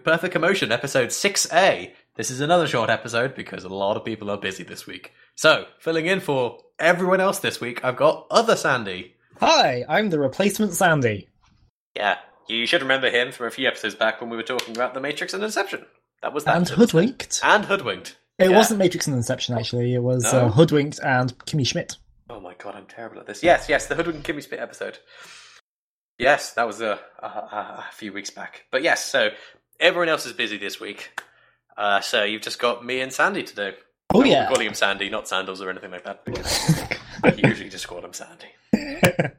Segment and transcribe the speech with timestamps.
[0.00, 1.92] Hello, welcome to Perfect Commotion, episode 6A.
[2.14, 5.12] This is another short episode because a lot of people are busy this week.
[5.34, 9.14] So, filling in for everyone else this week, I've got other Sandy.
[9.40, 11.28] Hi, I'm the replacement Sandy.
[11.96, 14.94] Yeah, you should remember him from a few episodes back when we were talking about
[14.94, 15.84] The Matrix and Inception.
[16.22, 16.54] That was that.
[16.56, 16.76] And episode.
[16.78, 17.40] Hoodwinked.
[17.42, 18.16] And Hoodwinked.
[18.38, 18.56] It Yeah.
[18.56, 19.94] wasn't Matrix and Inception, actually.
[19.94, 20.46] It was No?
[20.46, 21.96] uh, Hoodwinked and Kimmy Schmidt.
[22.30, 23.42] Oh my god, I'm terrible at this.
[23.42, 24.98] Yes, yes, the Hoodwinked Kimmy Schmidt episode.
[26.18, 28.64] Yes, that was a, a, a, a few weeks back.
[28.72, 29.30] But yes, so
[29.80, 31.20] everyone else is busy this week.
[31.76, 33.72] Uh, so you've just got me and Sandy to do.
[34.14, 34.48] Oh, I'm yeah.
[34.48, 36.24] calling him Sandy, not Sandals or anything like that.
[36.24, 36.82] Because
[37.22, 38.48] I usually just call him Sandy.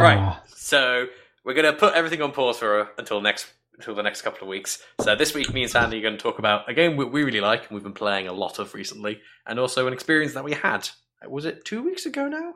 [0.00, 0.18] Right.
[0.18, 1.06] Ah, So
[1.44, 4.42] we're going to put everything on pause for uh, until next until the next couple
[4.42, 4.82] of weeks.
[5.00, 7.24] So this week, me and Sandy are going to talk about a game we, we
[7.24, 10.44] really like and we've been playing a lot of recently, and also an experience that
[10.44, 10.88] we had.
[11.26, 12.54] Was it two weeks ago now?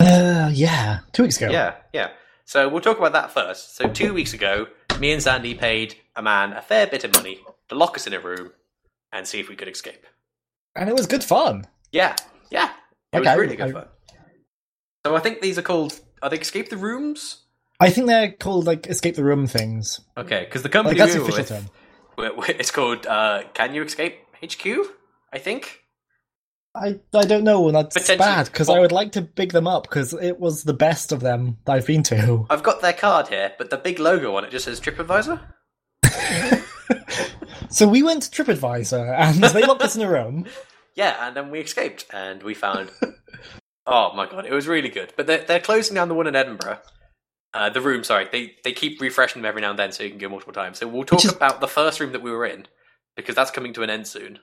[0.00, 1.50] uh, yeah, two weeks ago.
[1.50, 2.10] Yeah, yeah.
[2.48, 3.76] So we'll talk about that first.
[3.76, 4.68] So two weeks ago,
[4.98, 8.14] me and Sandy paid a man a fair bit of money to lock us in
[8.14, 8.52] a room
[9.12, 10.06] and see if we could escape.
[10.74, 11.66] And it was good fun.
[11.92, 12.16] Yeah,
[12.50, 12.70] yeah.
[13.12, 13.88] It Okay, was really good I- fun.
[15.04, 16.00] So I think these are called.
[16.22, 17.42] Are they escape the rooms?
[17.80, 20.00] I think they're called, like, Escape the Room things.
[20.16, 21.56] Okay, because the Like, company that's we the official
[22.16, 22.54] with, term.
[22.58, 24.66] it's called uh, Can You Escape HQ?
[25.34, 25.82] I think.
[26.74, 29.84] I, I don't know, and that's bad, because I would like to big them up,
[29.84, 32.46] because it was the best of them that I've been to.
[32.50, 35.40] I've got their card here, but the big logo on it just says TripAdvisor.
[37.70, 40.46] So we went to TripAdvisor, and they locked us in a room.
[40.94, 42.90] Yeah, and then we escaped, and we found.
[43.86, 45.12] oh my god, it was really good.
[45.16, 46.80] But they're, they're closing down the one in Edinburgh.
[47.54, 48.26] Uh, the room, sorry.
[48.32, 50.80] They they keep refreshing them every now and then, so you can go multiple times.
[50.80, 52.66] So we'll talk is- about the first room that we were in,
[53.14, 54.40] because that's coming to an end soon.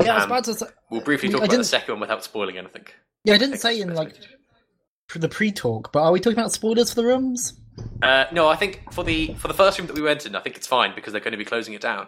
[0.00, 2.00] Yeah, I was Um, about to say, We'll briefly I talk about the second one
[2.00, 2.86] without spoiling anything.
[3.24, 4.14] yeah, I didn't say in, like,
[5.14, 7.52] the pre-talk, but are we talking about spoilers for the rooms?
[8.02, 10.40] Uh, no, I think for the for the first room that we went in, I
[10.40, 12.06] think it's fine because they're going to be closing it down.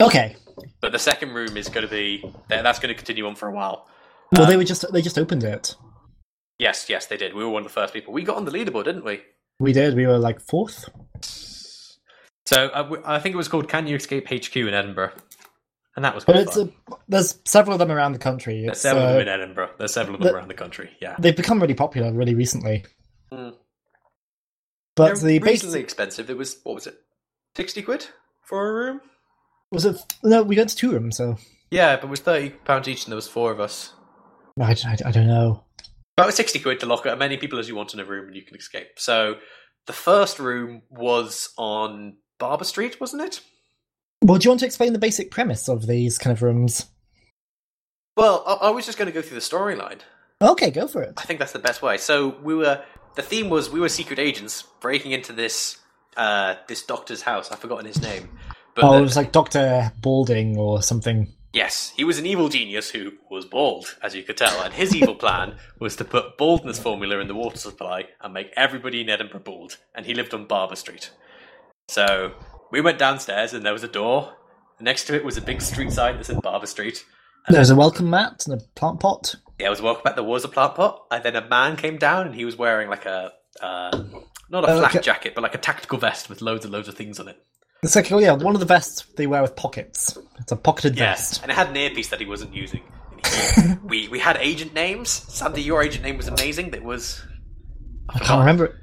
[0.00, 0.36] Okay.
[0.80, 3.52] But the second room is going to be that's going to continue on for a
[3.52, 3.86] while.
[4.32, 5.76] Well, Um, they were just they just opened it.
[6.58, 7.34] Yes, yes, they did.
[7.34, 8.12] We were one of the first people.
[8.14, 9.22] We got on the leaderboard, didn't we?
[9.60, 9.94] We did.
[9.94, 10.88] We were like fourth.
[12.46, 15.12] So uh, I think it was called "Can You Escape HQ" in Edinburgh,
[15.96, 16.68] and that was But it's a,
[17.08, 18.62] there's several of them around the country.
[18.62, 19.70] There's It's, several of uh, them in Edinburgh.
[19.78, 20.90] There's several of them the- around the country.
[21.00, 22.84] Yeah, they've become really popular really recently.
[23.32, 23.54] Mm.
[24.96, 26.30] But They're the base reasonably expensive.
[26.30, 26.96] It was what was it,
[27.56, 28.06] sixty quid
[28.42, 29.00] for a room?
[29.72, 29.96] was it?
[30.22, 31.16] No, we went to two rooms.
[31.16, 31.36] So
[31.70, 33.92] Yeah, but it was thirty pounds each, and there was four of us.
[34.60, 35.64] I, I, I don't know.
[36.16, 38.36] About sixty quid to lock as many people as you want in a room, and
[38.36, 38.98] you can escape.
[38.98, 39.36] So
[39.86, 43.40] the first room was on Barber Street, wasn't it?
[44.24, 46.86] Well, do you want to explain the basic premise of these kind of rooms?
[48.16, 49.98] Well, I, I was just going to go through the storyline.
[50.40, 51.12] Okay, go for it.
[51.18, 51.98] I think that's the best way.
[51.98, 52.82] So we were
[53.16, 55.76] the theme was we were secret agents breaking into this
[56.16, 57.52] uh this doctor's house.
[57.52, 58.30] I've forgotten his name.
[58.74, 61.28] But Oh, it was like Doctor Balding or something.
[61.52, 64.94] yes, he was an evil genius who was bald, as you could tell, and his
[64.96, 69.08] evil plan was to put baldness formula in the water supply and make everybody in
[69.10, 69.76] Edinburgh bald.
[69.94, 71.10] And he lived on Barber Street.
[71.88, 72.32] So
[72.74, 74.32] we went downstairs and there was a door.
[74.80, 77.04] Next to it was a big street sign that said Barber Street.
[77.46, 79.36] And there was a welcome mat and a plant pot.
[79.60, 80.16] Yeah, I was a welcome back.
[80.16, 82.88] There was a plant pot, and then a man came down, and he was wearing
[82.88, 83.32] like a
[83.62, 84.02] uh,
[84.50, 85.00] not a Uh, flak okay.
[85.00, 87.36] jacket, but like a tactical vest with loads and loads of things on it.
[87.84, 90.18] It's like, oh yeah, one of the vests they wear with pockets.
[90.40, 91.42] It's a pocketed Yes, vest.
[91.42, 92.82] and it had an earpiece that he wasn't using.
[93.24, 95.10] He- we we had agent names.
[95.10, 96.70] Sandy, your agent name was amazing.
[96.72, 97.22] That was
[98.08, 98.74] I can't remember it.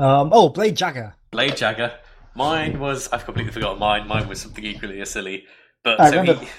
[0.00, 1.14] Um, oh, Blade Jagger.
[1.30, 1.92] Blade Jagger.
[2.34, 4.06] Mine was I've completely forgotten mine.
[4.06, 5.44] Mine was something equally as silly.
[5.82, 6.50] But I so remember- he,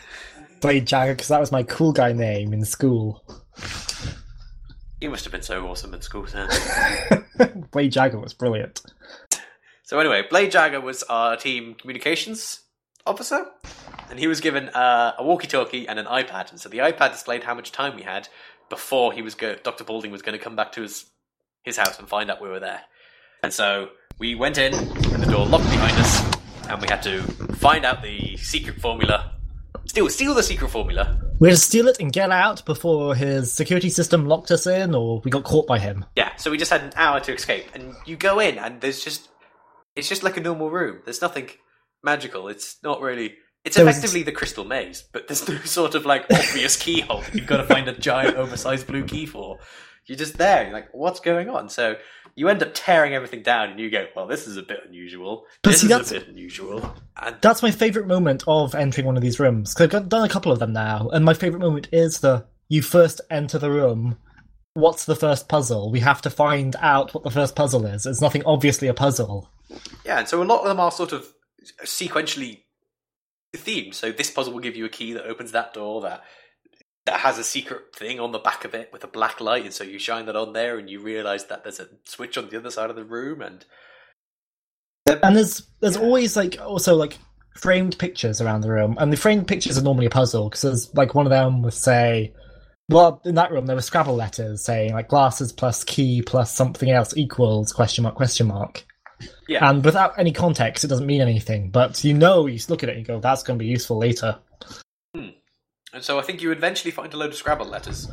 [0.62, 3.24] Blade Jagger because that was my cool guy name in school.
[5.00, 6.50] you must have been so awesome in school, Sam.
[7.72, 8.82] Blade Jagger was brilliant.
[9.84, 12.60] So anyway, Blade Jagger was our team communications
[13.08, 13.46] officer,
[14.10, 16.52] and he was given uh, a walkie-talkie and an iPad.
[16.52, 18.28] And so the iPad displayed how much time we had
[18.70, 19.84] before he was go- Dr.
[19.86, 21.06] Balding was going to come back to his
[21.64, 22.82] his house and find out we were there.
[23.44, 23.90] And so
[24.20, 26.36] we went in, and the door locked behind us,
[26.70, 27.22] and we had to
[27.56, 29.34] find out the secret formula.
[29.86, 31.20] Steal, steal the secret formula.
[31.40, 34.94] We had to steal it and get out before his security system locked us in,
[34.94, 36.06] or we got caught by him.
[36.16, 39.04] Yeah, so we just had an hour to escape, and you go in, and there's
[39.04, 39.30] just
[39.96, 41.00] it's just like a normal room.
[41.06, 41.50] There's nothing
[42.04, 42.48] magical.
[42.50, 43.36] It's not really.
[43.66, 47.24] It's There was- effectively the crystal maze, but there's no sort of like obvious keyhole
[47.34, 49.58] you've got to find a giant, oversized blue key for.
[50.06, 50.64] You're just there.
[50.64, 51.70] You're like, what's going on?
[51.70, 51.96] So
[52.40, 55.46] you end up tearing everything down, and you go, "Well, this is a bit unusual.
[55.62, 59.18] But this see, is a bit unusual." And That's my favourite moment of entering one
[59.18, 61.90] of these rooms because I've done a couple of them now, and my favourite moment
[61.92, 64.18] is the you first enter the room.
[64.74, 65.92] What's the first puzzle?
[65.92, 68.06] We have to find out what the first puzzle is.
[68.06, 69.50] It's nothing obviously a puzzle.
[70.06, 71.28] Yeah, and so a lot of them are sort of
[71.84, 72.62] sequentially
[73.54, 73.96] themed.
[73.96, 76.24] So this puzzle will give you a key that opens that door that
[77.10, 79.74] that has a secret thing on the back of it with a black light, and
[79.74, 82.58] so you shine that on there, and you realize that there's a switch on the
[82.58, 83.66] other side of the room, and
[85.24, 87.18] And there's there's always like also like
[87.56, 90.96] framed pictures around the room, and the framed pictures are normally a puzzle because there's
[90.96, 92.32] like one of them would say,
[92.90, 96.92] well, in that room there were Scrabble letters saying like glasses plus key plus something
[96.92, 98.86] else equals question mark question mark.
[99.48, 101.72] yeah, And without any context, it doesn't mean anything.
[101.72, 104.38] But you know, you look at it and go, "That's going to be useful later."
[105.94, 108.08] And so I think you eventually find a load of Scrabble letters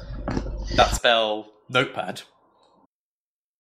[0.77, 2.23] that spell notepad,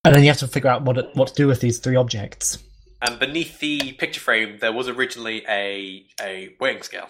[0.05, 2.59] And then you have to figure out what what to do with these three objects.
[3.03, 7.09] and beneath the picture frame there was originally a a weighing scale,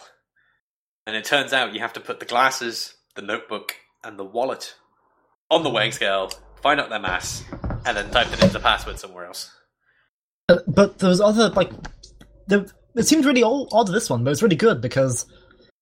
[1.07, 3.75] and it turns out you have to put the glasses, the notebook,
[4.05, 4.75] and the wallet
[5.51, 6.31] on the weighing scale,
[6.61, 7.45] find out their mass,
[7.85, 9.51] and then type it into the password somewhere else.
[10.49, 11.71] Uh, but there was other like,
[12.49, 15.27] there, it seemed really old, odd this one, but it was really good because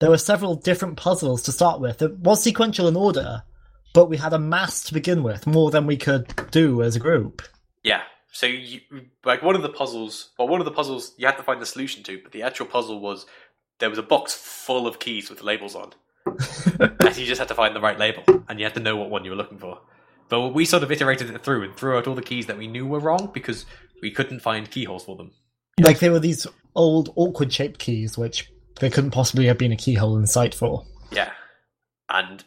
[0.04, 2.02] there were several different puzzles to start with.
[2.02, 3.42] It was sequential in order,
[3.94, 7.00] but we had a mass to begin with, more than we could do as a
[7.00, 7.40] group.
[7.82, 8.02] Yeah.
[8.30, 8.82] So you
[9.24, 11.64] like one of the puzzles, well, one of the puzzles you had to find the
[11.64, 13.24] solution to, but the actual puzzle was
[13.78, 15.94] there was a box full of keys with labels on,
[16.26, 19.08] and you just had to find the right label, and you had to know what
[19.08, 19.80] one you were looking for.
[20.28, 22.66] But we sort of iterated it through and threw out all the keys that we
[22.66, 23.64] knew were wrong because
[24.02, 25.30] we couldn't find keyholes for them.
[25.80, 28.50] Like there were these old awkward shaped keys, which
[28.80, 30.84] there couldn't possibly have been a keyhole in sight for.
[31.12, 31.30] Yeah,
[32.08, 32.44] and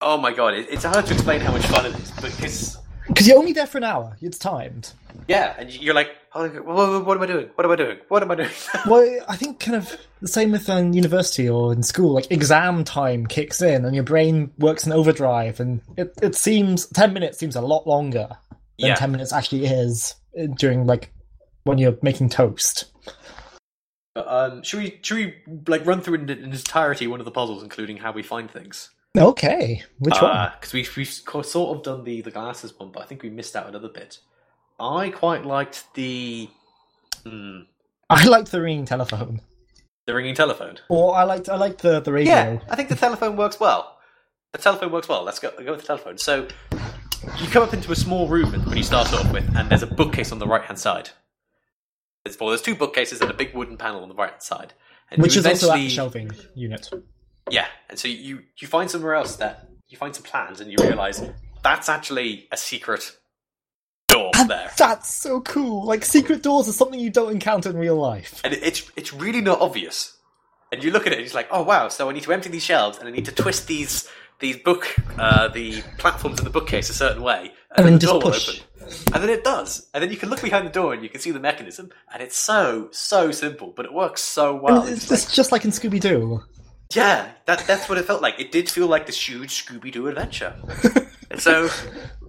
[0.00, 3.26] oh my god, it, it's hard to explain how much fun it is because Because
[3.28, 4.16] you're only there for an hour.
[4.20, 4.92] It's timed.
[5.28, 7.50] yeah, and you're like, oh, what, what am I doing?
[7.56, 7.98] What am I doing?
[8.08, 8.50] What am I doing?
[8.86, 12.14] Well, I think kind of the same with um, university or in school.
[12.14, 16.86] Like exam time kicks in, and your brain works in overdrive, and it it seems
[16.86, 18.28] ten minutes seems a lot longer
[18.78, 18.94] than Yeah.
[18.94, 21.12] ten minutes actually is uh, during like
[21.64, 22.84] when you're making toast.
[24.14, 25.34] But, um, should we should we
[25.68, 28.90] like run through in, in entirety one of the puzzles, including how we find things?
[29.16, 30.52] Okay, which one?
[30.58, 33.54] Because we've we've sort of done the the glasses one, but I think we missed
[33.56, 34.18] out another bit.
[34.78, 36.48] I quite liked the
[37.24, 37.60] hmm,
[38.08, 39.40] I liked the ringing telephone,
[40.06, 40.78] the ringing telephone.
[40.88, 42.32] or I liked I liked the the radio.
[42.32, 43.98] Yeah, I think the telephone works well.
[44.52, 45.22] The telephone works well.
[45.22, 46.18] Let's go go with the telephone.
[46.18, 46.48] So
[47.38, 49.86] you come up into a small room when you start off with, and there's a
[49.86, 51.10] bookcase on the right hand side.
[52.24, 54.74] There's well, there's two bookcases and a big wooden panel on the right side.
[55.10, 56.88] And which is also at the shelving unit.
[57.50, 60.76] Yeah, and so you you find somewhere else that you find some plans, and you
[60.80, 61.20] realise
[61.62, 63.16] that's actually a secret
[64.06, 64.70] door And there.
[64.76, 65.84] that's so cool.
[65.84, 68.40] Like secret doors are something you don't encounter in real life.
[68.44, 70.16] and it- it's it's really not obvious.
[70.72, 71.88] And you look at it, and it's like, oh wow!
[71.88, 74.08] So I need to empty these shelves, and I need to twist these
[74.38, 78.12] these book uh, the platforms of the bookcase a certain way, And then the just
[78.12, 78.48] door will push.
[78.60, 78.64] open.
[79.12, 81.20] And then it does, and then you can look behind the door and you can
[81.20, 84.80] see the mechanism, and it's so so simple, but it works so well.
[84.82, 86.42] And It's it's like- just, just like in Scooby Doo.
[86.92, 88.40] Yeah, that that's what it felt like.
[88.40, 90.54] It did feel like this huge Scooby Doo adventure.
[91.30, 91.68] and so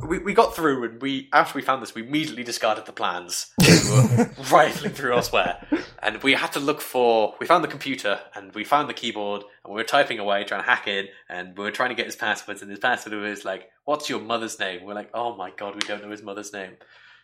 [0.08, 3.52] we, we got through, and we after we found this, we immediately discarded the plans.
[3.60, 5.66] We were rifling through elsewhere,
[6.04, 7.36] and we had to look for.
[7.40, 10.62] We found the computer, and we found the keyboard, and we were typing away, trying
[10.62, 13.44] to hack in, and we were trying to get his passwords, and his password was
[13.44, 16.54] like, "What's your mother's name?" We're like, "Oh my god, we don't know his mother's
[16.54, 16.74] name."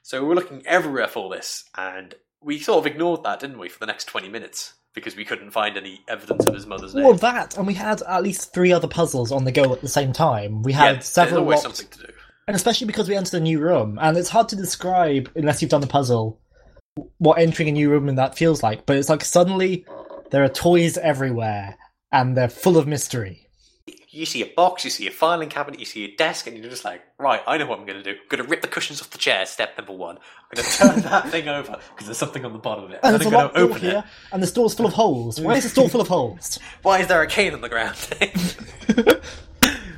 [0.01, 3.69] So we were looking everywhere for this, and we sort of ignored that, didn't we,
[3.69, 7.03] for the next twenty minutes because we couldn't find any evidence of his mother's name.
[7.03, 9.87] Well, that, and we had at least three other puzzles on the go at the
[9.87, 10.63] same time.
[10.63, 12.13] We yeah, had there's several always locked, something to do.
[12.47, 15.69] and especially because we entered a new room, and it's hard to describe unless you've
[15.69, 16.41] done the puzzle
[17.19, 18.87] what entering a new room in that feels like.
[18.87, 19.85] But it's like suddenly
[20.31, 21.77] there are toys everywhere,
[22.11, 23.46] and they're full of mystery.
[24.09, 26.69] You see a box, you see a filing cabinet, you see a desk, and you're
[26.69, 28.11] just like, right, I know what I'm going to do.
[28.11, 29.45] I'm going to rip the cushions off the chair.
[29.45, 30.17] Step number one.
[30.17, 32.99] I'm going to turn that thing over because there's something on the bottom of it.
[33.03, 34.33] And And there's then a I'm going to open here, it.
[34.33, 35.41] and the store's full of holes.
[35.41, 36.57] Why is the store full of holes?
[36.83, 37.97] Why is there a cane on the ground?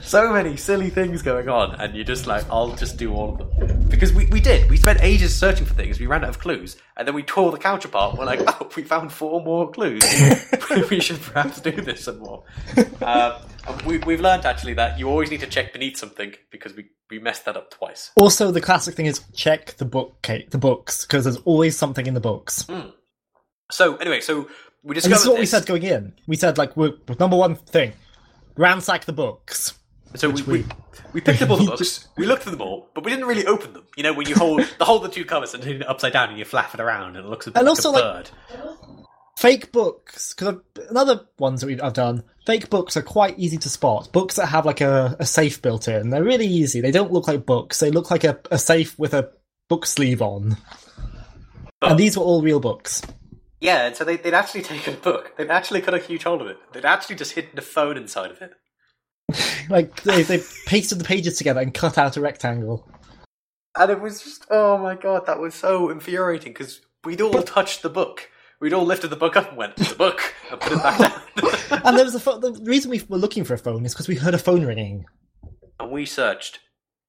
[0.09, 3.37] so many silly things going on, and you're just like, I'll just do all of
[3.37, 3.87] them.
[3.89, 4.67] Because we, we did.
[4.69, 5.99] We spent ages searching for things.
[5.99, 8.17] We ran out of clues, and then we tore the couch apart.
[8.17, 10.01] We're like, oh, we found four more clues.
[10.89, 12.43] we should perhaps do this some more.
[13.01, 13.33] Um,
[13.67, 16.87] and we, we've learned actually that you always need to check beneath something because we,
[17.11, 18.11] we messed that up twice.
[18.15, 22.15] Also, the classic thing is check the book, the books, because there's always something in
[22.15, 22.63] the books.
[22.63, 22.89] Hmm.
[23.71, 24.49] So anyway, so
[24.81, 26.13] we And this is what we said going in.
[26.25, 27.93] We said like, we're, number one thing,
[28.57, 29.75] ransack the books.
[30.15, 30.65] So we, we, we-
[31.13, 33.45] we picked up all the books, we looked through them all, but we didn't really
[33.47, 33.83] open them.
[33.97, 36.29] You know, when you hold the hold the two covers and turn it upside down
[36.29, 38.03] and you flap it around and it looks a bit And like also, a like-
[38.03, 38.29] bird.
[39.37, 40.55] Fake books, because
[40.89, 44.11] another ones that we've, I've done, fake books are quite easy to spot.
[44.11, 46.81] Books that have like a, a safe built in, they're really easy.
[46.81, 47.79] They don't look like books.
[47.79, 49.31] They look like a, a safe with a
[49.69, 50.57] book sleeve on.
[51.79, 53.01] But- and these were all real books.
[53.61, 55.33] Yeah, and so they, they'd actually taken a book.
[55.37, 56.57] They'd actually cut a huge hole in it.
[56.73, 58.51] They'd actually just hidden a phone inside of it.
[59.69, 62.89] Like they, they pasted the pages together and cut out a rectangle.
[63.77, 67.83] And it was just, oh my god, that was so infuriating because we'd all touched
[67.83, 68.29] the book.
[68.59, 70.99] We'd all lifted the book up and went, the book, and put it back
[71.69, 71.81] down.
[71.85, 74.07] And there was a pho- the reason we were looking for a phone is because
[74.07, 75.05] we heard a phone ringing.
[75.79, 76.59] and we searched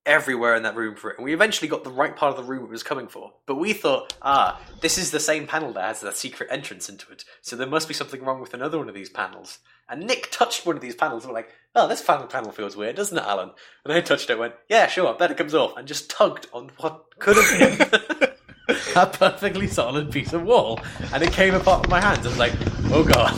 [0.07, 1.19] everywhere in that room for it.
[1.19, 3.33] And we eventually got the right part of the room it was coming for.
[3.47, 7.11] But we thought, ah, this is the same panel that has the secret entrance into
[7.13, 7.25] it.
[7.43, 9.59] So there must be something wrong with another one of these panels.
[9.89, 12.77] And Nick touched one of these panels and we're like, oh, this panel panel feels
[12.77, 13.51] weird, doesn't it, Alan?
[13.85, 15.77] And I touched it and went, yeah, sure, then it comes off.
[15.77, 18.31] And just tugged on what could have been
[18.97, 20.81] a perfectly solid piece of wall.
[21.13, 22.25] And it came apart with my hands.
[22.25, 22.53] I was like,
[22.93, 23.35] oh god.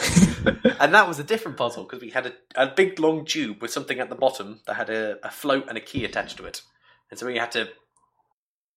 [0.80, 3.70] and that was a different puzzle because we had a, a big long tube with
[3.70, 6.62] something at the bottom that had a, a float and a key attached to it.
[7.10, 7.68] And so we had to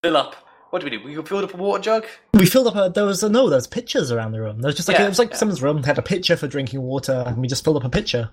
[0.03, 0.35] fill up.
[0.69, 1.03] What did we do?
[1.03, 2.05] We filled up a water jug.
[2.33, 4.59] We filled up a there was a, no there was pitchers around the room.
[4.59, 5.37] There was just like Yeah, it was like yeah.
[5.37, 8.31] someone's room had a pitcher for drinking water, and we just filled up a pitcher.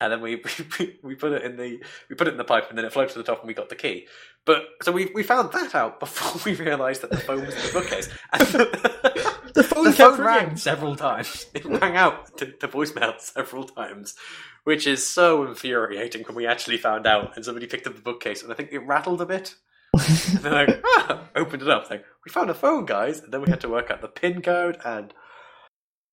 [0.00, 0.42] and then we,
[0.78, 2.92] we we put it in the we put it in the pipe, and then it
[2.92, 4.06] floated to the top, and we got the key.
[4.46, 7.60] But so we we found that out before we realised that the phone was in
[7.60, 8.08] the bookcase.
[8.32, 9.27] And
[9.58, 11.46] The phone the phone rang several times.
[11.54, 14.14] It rang out to, to voicemail several times,
[14.62, 17.34] which is so infuriating when we actually found out.
[17.34, 19.56] And somebody picked up the bookcase, and I think it rattled a bit.
[19.94, 23.18] and then like ah, opened it up, like we found a phone, guys.
[23.18, 25.12] And then we had to work out the pin code and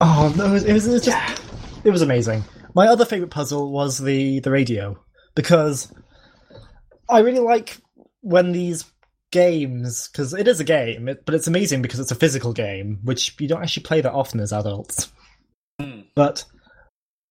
[0.02, 1.42] Oh no, it was, it was, just
[1.84, 2.44] it was amazing.
[2.74, 5.00] My other favorite puzzle was the the radio
[5.36, 5.94] because
[7.08, 7.78] I really like
[8.22, 8.86] when these
[9.32, 13.00] games because it is a game, it, but it's amazing because it's a physical game,
[13.04, 15.12] which you don't actually play that often as adults.
[15.80, 16.02] Hmm.
[16.16, 16.46] But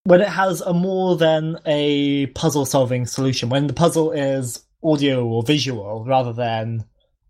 [0.03, 5.25] when it has a more than a puzzle solving solution, when the puzzle is audio
[5.25, 6.85] or visual rather than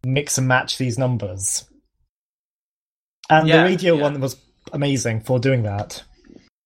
[0.06, 1.68] mix and match these numbers.
[3.30, 4.02] And Yeah, the radio yeah.
[4.02, 4.36] one was
[4.74, 6.04] amazing for doing that.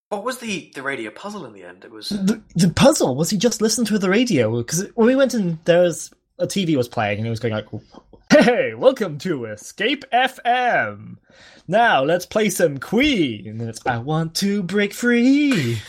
[0.10, 1.86] what was the the radio puzzle in the end?
[1.86, 5.15] It was The, the puzzle was he just listened to the radio because when we
[5.15, 7.67] went in, there was a TV was playing and it was going like,
[8.29, 11.17] "Hey, welcome to Escape FM.
[11.67, 15.79] Now let's play some Queen." And then it's, "I want to break free."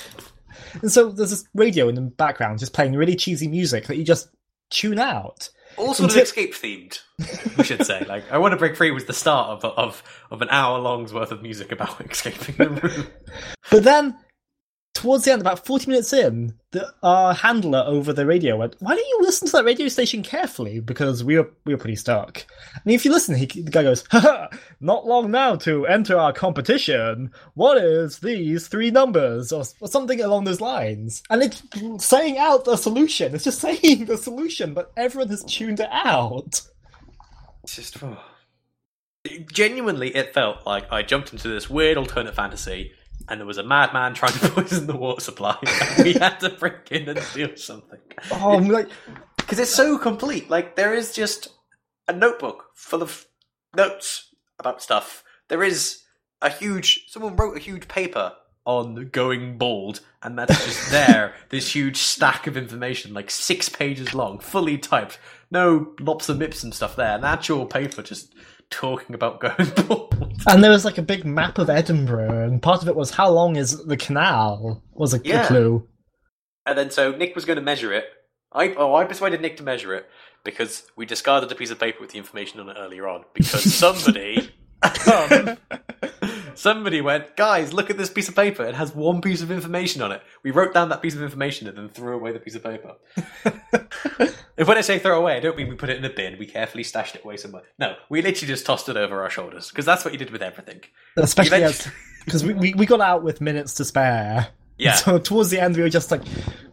[0.82, 4.04] and so there's this radio in the background just playing really cheesy music that you
[4.04, 4.28] just
[4.70, 5.50] tune out.
[5.76, 7.00] all sort of escape themed.
[7.56, 10.42] We should say, like, I want to break free was the start of of of
[10.42, 13.06] an hour long's worth of music about escaping the room.
[13.70, 14.16] But then,
[15.00, 18.94] towards the end, about 40 minutes in, the, our handler over the radio went, Why
[18.94, 20.78] don't you listen to that radio station carefully?
[20.78, 22.44] Because we were, we were pretty stuck.
[22.74, 26.34] And if you listen, he, the guy goes, Haha, not long now to enter our
[26.34, 27.32] competition.
[27.54, 29.52] What is these three numbers?
[29.52, 31.22] Or, or something along those lines.
[31.30, 31.62] And it's
[32.04, 33.34] saying out the solution.
[33.34, 36.60] It's just saying the solution, but everyone has tuned it out.
[37.62, 38.18] It's just oh.
[39.50, 42.92] genuinely, it felt like I jumped into this weird alternate fantasy,
[43.28, 45.56] and there was a madman trying to poison the water supply,
[46.02, 48.00] we had to break in and steal something.
[48.32, 48.88] Oh, I'm like,
[49.36, 50.50] because it's so complete.
[50.50, 51.48] Like there is just
[52.08, 53.26] a notebook full of
[53.76, 55.24] notes about stuff.
[55.48, 56.02] There is
[56.42, 57.06] a huge.
[57.08, 58.32] Someone wrote a huge paper
[58.64, 61.34] on going bald, and that's just there.
[61.48, 65.18] this huge stack of information, like six pages long, fully typed.
[65.50, 67.16] No lops and mips and stuff there.
[67.16, 68.32] An actual paper just
[68.70, 70.14] talking about going bald.
[70.46, 73.30] And there was like a big map of Edinburgh, and part of it was how
[73.30, 75.86] long is the canal was a, a clue.
[76.66, 78.06] And then so Nick was going to measure it.
[78.52, 80.08] I oh I persuaded Nick to measure it
[80.44, 83.74] because we discarded a piece of paper with the information on it earlier on because
[83.74, 84.50] somebody
[84.82, 85.56] um,
[86.60, 90.02] somebody went guys look at this piece of paper it has one piece of information
[90.02, 92.54] on it we wrote down that piece of information and then threw away the piece
[92.54, 92.94] of paper
[94.58, 96.38] and when I say throw away I don't mean we put it in a bin
[96.38, 99.68] we carefully stashed it away somewhere no we literally just tossed it over our shoulders
[99.68, 100.82] because that's what you did with everything
[101.16, 101.62] Especially
[102.24, 104.48] because we, we, we got out with minutes to spare.
[104.78, 104.94] Yeah.
[104.94, 106.22] So towards the end, we were just like,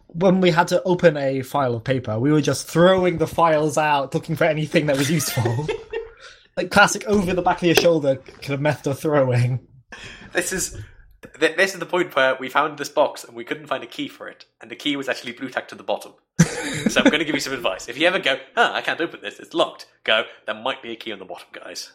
[0.06, 3.76] when we had to open a file of paper, we were just throwing the files
[3.76, 5.66] out, looking for anything that was useful.
[6.56, 9.66] like classic over the back of your shoulder kind of method of throwing.
[10.32, 10.76] This is
[11.38, 13.86] th- this is the point where we found this box and we couldn't find a
[13.86, 16.12] key for it, and the key was actually blue tacked to the bottom.
[16.88, 17.88] so I'm going to give you some advice.
[17.88, 20.24] If you ever go, "Huh, I can't open this; it's locked," go.
[20.46, 21.92] There might be a key on the bottom, guys.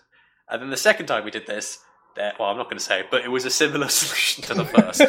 [0.50, 1.80] And then the second time we did this,
[2.16, 4.66] there, well, I'm not going to say, but it was a similar solution to the
[4.66, 5.02] first.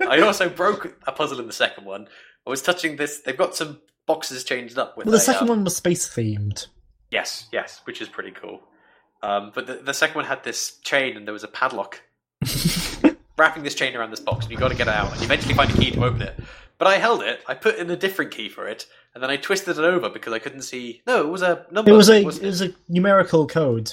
[0.00, 2.08] I also broke a puzzle in the second one.
[2.46, 3.20] I was touching this.
[3.20, 5.06] They've got some boxes changed up with.
[5.06, 6.66] Well, the a, second um, one was space themed.
[7.10, 8.62] Yes, yes, which is pretty cool.
[9.22, 12.02] Um, but the, the second one had this chain, and there was a padlock
[13.38, 15.26] wrapping this chain around this box, and you've got to get it out, and you
[15.26, 16.38] eventually find a key to open it.
[16.78, 17.42] But I held it.
[17.46, 20.32] I put in a different key for it, and then I twisted it over because
[20.32, 21.02] I couldn't see.
[21.06, 21.90] No, it was a number.
[21.90, 23.92] It was a it was a numerical code.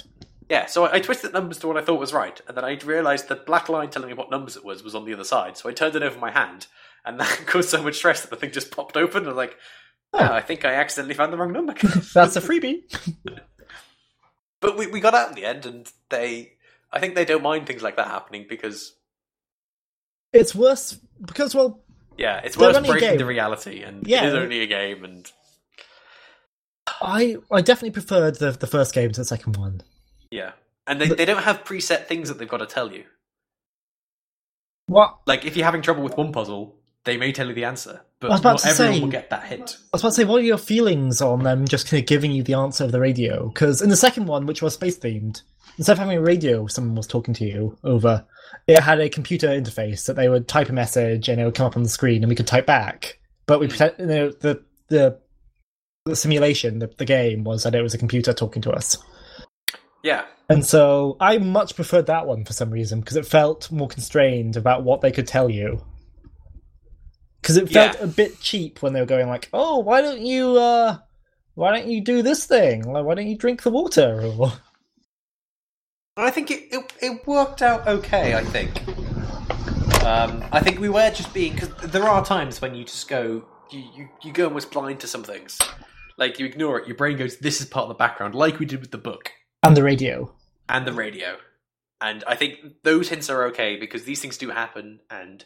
[0.50, 2.78] Yeah, so I, I twisted numbers to what I thought was right, and then I
[2.84, 5.58] realised the black line telling me what numbers it was was on the other side.
[5.58, 6.68] So I turned it over my hand,
[7.06, 9.20] and that caused so much stress that the thing just popped open.
[9.20, 9.58] And I was like,
[10.14, 11.74] oh, I think I accidentally found the wrong number.
[12.14, 12.84] That's a freebie.
[14.60, 16.54] but we, we got out in the end, and they,
[16.92, 18.94] I think they don't mind things like that happening because,
[20.34, 20.94] It's worse
[21.26, 21.82] because well,
[22.18, 24.24] yeah, it's worth breaking the reality, and Yeah.
[24.24, 25.32] it is only a game, and
[27.02, 29.82] I I definitely preferred the the first game to the second one.
[30.32, 30.52] yeah,
[30.88, 33.06] and they, But- they don't have preset things that they've got to tell you.
[34.88, 38.02] What Like if you're having trouble with one puzzle, they may tell you the answer,
[38.20, 39.78] but I was about not everyone say- will get that hint.
[39.80, 42.32] I was about to say, what are your feelings on them just kind of giving
[42.32, 43.50] you the answer of the radio?
[43.50, 45.44] Because in the second one, which was space themed,
[45.80, 48.26] instead of having a radio, someone was talking to you over.
[48.68, 51.66] It had a computer interface that they would type a message and it would come
[51.68, 53.18] up on the screen, and we could type back.
[53.48, 53.70] But we Hmm.
[53.70, 55.20] pretend, you know, the the
[56.06, 58.98] the simulation, the, the game was that it was a computer talking to us.
[60.04, 63.88] Yeah, And so I much preferred that one for some reason because it felt more
[63.88, 65.84] constrained about what they could tell you.
[67.42, 68.04] Because it felt Yeah.
[68.04, 70.98] a bit cheap when they were going like, "Oh, why don't you, uh,
[71.56, 72.84] why don't you do this thing?
[72.84, 74.54] Like, why don't you drink the water?" Or
[76.22, 78.36] I think it, it it worked out okay.
[78.36, 78.72] I think.
[80.06, 83.46] Um, I think we were just being because there are times when you just go
[83.72, 85.60] you, you you go almost blind to some things,
[86.18, 86.88] like you ignore it.
[86.88, 89.32] Your brain goes, "This is part of the background," like we did with the book
[89.64, 90.34] and the radio.
[90.68, 91.38] and the radio.
[92.02, 95.02] And I think those hints are okay because these things do happen.
[95.10, 95.44] And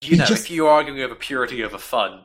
[0.00, 2.24] you You know, just- if you're arguing over purity over fun,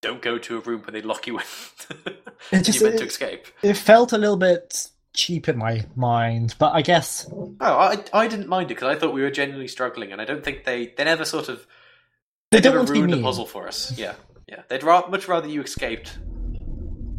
[0.00, 1.44] don't go to a room where they lock you in.
[2.52, 3.46] It just- you're meant to escape.
[3.62, 8.28] It felt a little bit cheap in my mind, but I guess Oh, I I
[8.28, 10.92] didn't mind it because I thought we were genuinely struggling, and I don't think they
[10.96, 11.66] they never sort of
[12.50, 13.96] They they, don't never want to be ruined the puzzle for us.
[13.98, 14.14] Yeah,
[14.48, 14.62] yeah.
[14.68, 16.18] They'd ra- much rather you escaped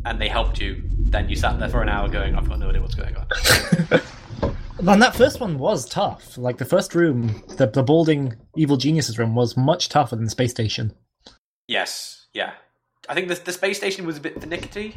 [0.06, 2.70] and they helped you than you sat there for an hour going, "I've got no
[2.70, 3.28] idea what's going on."
[4.88, 6.38] and that first one was tough.
[6.38, 10.32] Like the first room, the the balding evil geniuses room was much tougher than the
[10.32, 10.94] space station.
[11.68, 12.54] yes, yeah.
[13.10, 14.96] I think the the space station was a bit finicky,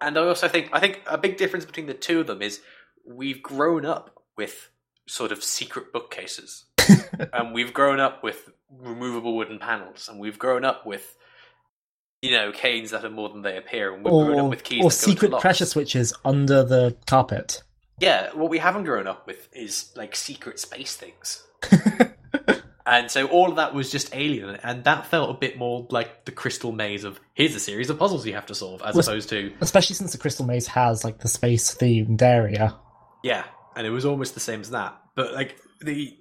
[0.00, 2.60] and I also think I think a big difference between the two of them is
[3.06, 4.70] we've grown up with
[5.06, 6.64] sort of secret bookcases.
[7.32, 11.16] and we've grown up with removable wooden panels, and we've grown up with,
[12.22, 14.64] you know, canes that are more than they appear, and we've grown up Or, with
[14.64, 17.62] keys or that go into secret pressure switches under the carpet.
[17.98, 21.44] Yeah, what we haven't grown up with is like secret space things.
[22.86, 26.24] and so all of that was just alien, and that felt a bit more like
[26.24, 29.08] the crystal maze of here's a series of puzzles you have to solve, as Was-
[29.08, 32.74] opposed to Especially since the Crystal Maze has like the space themed area.
[33.24, 33.44] Yeah,
[33.74, 34.96] and it was almost the same as that.
[35.16, 36.18] But like the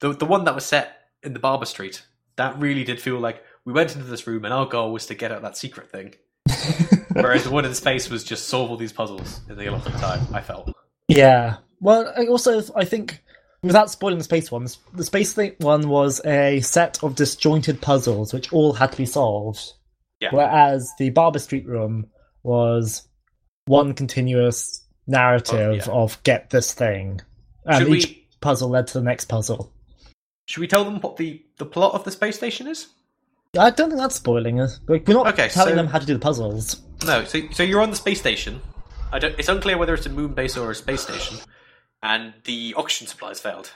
[0.00, 2.04] the the one that was set in the Barber Street,
[2.36, 5.14] that really did feel like we went into this room and our goal was to
[5.14, 6.14] get out that secret thing.
[7.12, 10.26] Whereas the one in space was just solve all these puzzles in the allotted time.
[10.32, 10.70] I felt.
[11.08, 11.56] Yeah.
[11.80, 13.22] Well, I also I think
[13.64, 18.52] without spoiling the space ones, the space one was a set of disjointed puzzles which
[18.52, 19.72] all had to be solved.
[20.20, 20.30] Yeah.
[20.32, 22.06] Whereas the Barber Street room
[22.42, 23.06] was
[23.66, 26.02] one continuous narrative Oh, yeah.
[26.02, 27.20] of get this thing,
[27.66, 29.72] and Should each we puzzle led to the next puzzle.
[30.46, 32.88] should we tell them what the the plot of the space station is?
[33.58, 34.80] I don't think that's spoiling us.
[34.88, 36.80] Like, we're not Okay, telling so- them how to do the puzzles.
[37.06, 37.24] No.
[37.24, 38.60] So so you're on the space station.
[39.12, 39.38] I don't.
[39.38, 41.38] It's unclear whether it's a moon base or a space station,
[42.04, 43.72] and the oxygen supply's failed.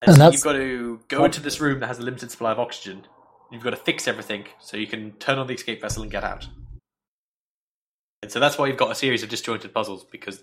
[0.00, 2.52] And, And so you've got to go into this room that has a limited supply
[2.52, 3.06] of oxygen.
[3.50, 6.24] You've got to fix everything so you can turn on the escape vessel and get
[6.24, 6.48] out.
[8.22, 10.42] And so that's why you've got a series of disjointed puzzles because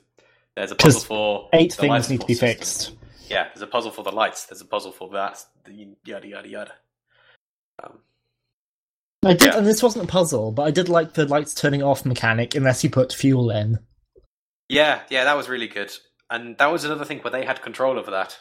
[0.55, 2.91] there's a puzzle for Eight things need to be support fixed.
[3.29, 4.45] Yeah, there's a puzzle for the lights.
[4.45, 5.43] There's a puzzle for that.
[5.63, 6.71] the Yada yada yada.
[7.83, 7.99] Um,
[9.23, 9.57] I did, Yeah.
[9.57, 12.83] and this wasn't a puzzle, but I did like the lights turning off mechanic unless
[12.83, 13.79] you put fuel in.
[14.67, 15.91] yeah, yeah, that was really good.
[16.29, 18.37] And that was another thing where they had control over that.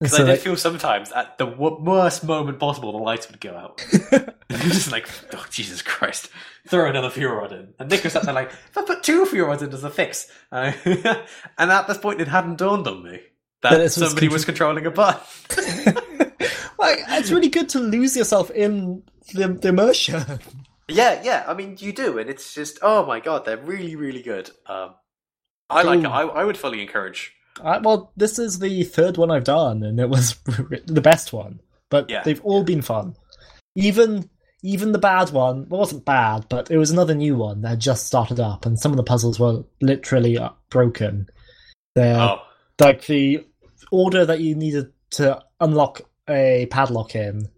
[0.00, 3.28] Because so, I did like, feel sometimes at the w- worst moment possible, the lights
[3.30, 3.84] would go out.
[4.50, 6.28] just like, oh Jesus Christ!
[6.68, 9.24] Throw another fuel rod in, and Nick was sat there like, if I put two
[9.26, 10.72] fuel rods in as a fix, uh,
[11.58, 13.20] and at this point, it hadn't dawned on me
[13.62, 15.20] that, That was somebody contr- was controlling a button.
[16.78, 19.02] like, it's really good to lose yourself in
[19.32, 20.22] the, the immersion.
[20.88, 21.44] yeah, yeah.
[21.46, 24.50] I mean, you do, and it's just, oh my god, they're really, really good.
[24.66, 24.94] Um,
[25.70, 26.06] I like it.
[26.06, 27.32] I, I would fully encourage.
[27.62, 30.34] I, well, this is the third one I've done, and it was
[30.86, 31.60] the best one.
[31.90, 32.22] But Yeah.
[32.22, 33.16] they've all been fun.
[33.76, 34.28] Even
[34.62, 37.78] even the bad one, well, it wasn't bad, but it was another new one that
[37.78, 41.26] just started up, and some of the puzzles were literally uh, broken.
[41.94, 42.40] They're Oh,
[42.80, 43.46] like the
[43.92, 47.48] order that you needed to unlock a padlock in.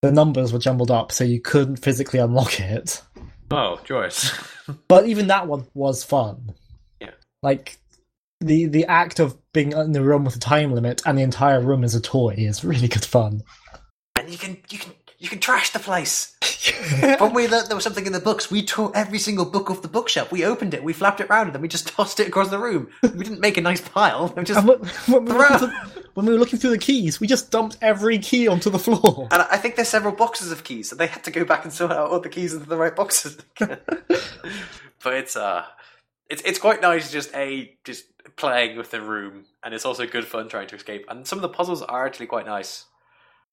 [0.00, 3.02] The numbers were jumbled up, so you couldn't physically unlock it.
[3.50, 4.30] oh, joyous.
[4.86, 6.54] But even that one was fun.
[7.42, 7.78] Like
[8.40, 11.60] the the act of being in the room with a time limit and the entire
[11.60, 13.42] room is a toy is really good fun.
[14.16, 16.36] And you can you can you can trash the place.
[17.18, 19.82] when we learned there was something in the books, we tore every single book off
[19.82, 20.30] the bookshelf.
[20.30, 22.58] We opened it, we flapped it around, and then we just tossed it across the
[22.58, 22.88] room.
[23.02, 24.32] We didn't make a nice pile.
[24.36, 27.20] We just when, when we were looking through, when we were looking through the keys,
[27.20, 29.28] we just dumped every key onto the floor.
[29.32, 31.72] And I think there's several boxes of keys, so they had to go back and
[31.72, 33.38] sort out all the keys into the right boxes.
[33.58, 35.64] but it's uh,
[36.28, 38.04] it's it's quite nice just a just
[38.36, 41.06] playing with the room, and it's also good fun trying to escape.
[41.08, 42.84] And some of the puzzles are actually quite nice.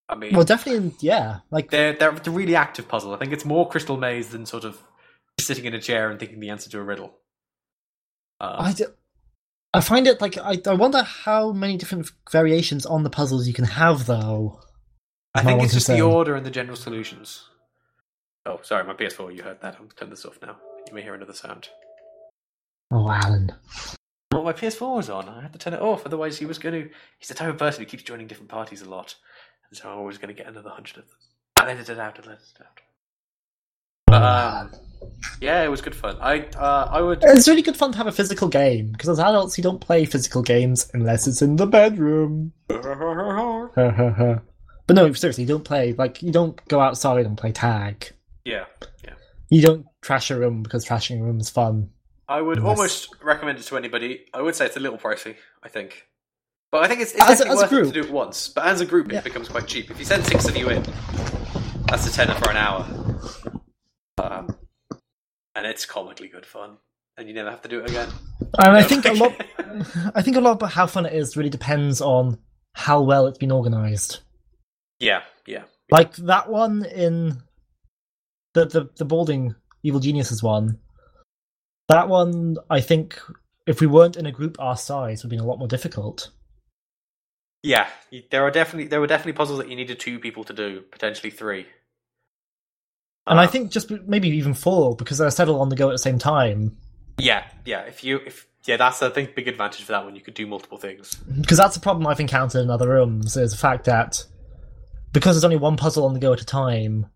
[0.08, 1.40] I mean, Well, definitely, yeah.
[1.52, 3.14] Like they're they're a really active puzzle.
[3.14, 4.82] I think it's more Crystal Maze than sort of
[5.40, 7.14] sitting in a chair and thinking the answer to a riddle.
[8.40, 8.86] Uh, I, d-
[9.74, 13.54] I find it like I, I wonder how many different variations on the puzzles you
[13.54, 14.60] can have though.
[15.34, 17.50] I think it's just the order and the general solutions.
[18.46, 19.36] Oh, sorry, my PS4.
[19.36, 19.78] You heard that.
[19.80, 20.58] I'll turn this off now.
[20.88, 21.70] You may hear another sound.
[22.91, 23.52] Oh, Alan.
[24.32, 25.30] Well, my PS4 was on.
[25.30, 26.06] I had to turn it off.
[26.06, 26.89] Otherwise, he was going to.
[27.19, 29.15] He's the type of person who keeps joining different parties a lot,
[29.69, 31.17] and so I was going to get another hundred of them.
[31.58, 32.19] I edited it out.
[32.19, 32.82] I edited it out.
[34.08, 34.71] But um,
[35.41, 36.17] yeah, it was good fun.
[36.21, 37.19] I uh, I would.
[37.24, 40.06] It's really good fun to have a physical game because as adults you don't play
[40.06, 42.54] physical games unless it's in the bedroom.
[42.67, 44.43] but
[44.89, 48.12] no, seriously, you don't play like you don't go outside and play tag.
[48.45, 48.65] yeah,
[49.04, 49.13] yeah.
[49.50, 51.89] You don't trash a room because trashing a room is fun.
[52.28, 54.26] I would Unless- almost recommend it to anybody.
[54.34, 55.36] I would say it's a little pricey.
[55.64, 56.08] I think.
[56.72, 58.50] But I think it's, it's As definitely as worth it to do it once.
[58.50, 59.20] But as a group, Yeah.
[59.20, 59.90] it becomes quite cheap.
[59.92, 60.84] If you send six of you in,
[61.88, 62.86] that's a tenner for an hour.
[64.18, 64.58] Um,
[65.54, 66.78] and it's comically good fun.
[67.18, 68.10] And you never have to do it again.
[68.60, 69.34] And I think a lot,
[70.16, 72.40] I think a lot about how fun it is really depends on
[72.74, 74.20] how well it's been organized.
[75.00, 75.64] Yeah, yeah.
[75.92, 77.42] Like that one in
[78.54, 80.80] the the the Balding Evil Geniuses one.
[81.88, 83.19] That one, I think,
[83.67, 86.32] if we weren't in a group our size, would have been a lot more difficult.
[87.63, 87.88] Yeah,
[88.32, 91.32] there are definitely there were definitely puzzles that you needed two people to do, potentially
[91.32, 91.65] three.
[93.28, 95.93] And I Uh, think just maybe even four because they're several on the go at
[95.93, 96.78] the same time.
[97.17, 97.82] yeah, yeah.
[97.82, 100.15] If you if yeah, that's I think big advantage for that one.
[100.15, 101.15] You could do multiple things.
[101.41, 104.24] Because that's a problem I've encountered in other rooms is the fact that
[105.13, 107.08] because there's only one puzzle on the go at a time,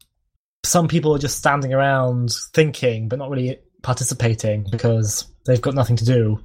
[0.63, 5.95] some people are just standing around thinking but not really participating because they've got nothing
[5.97, 6.43] to do.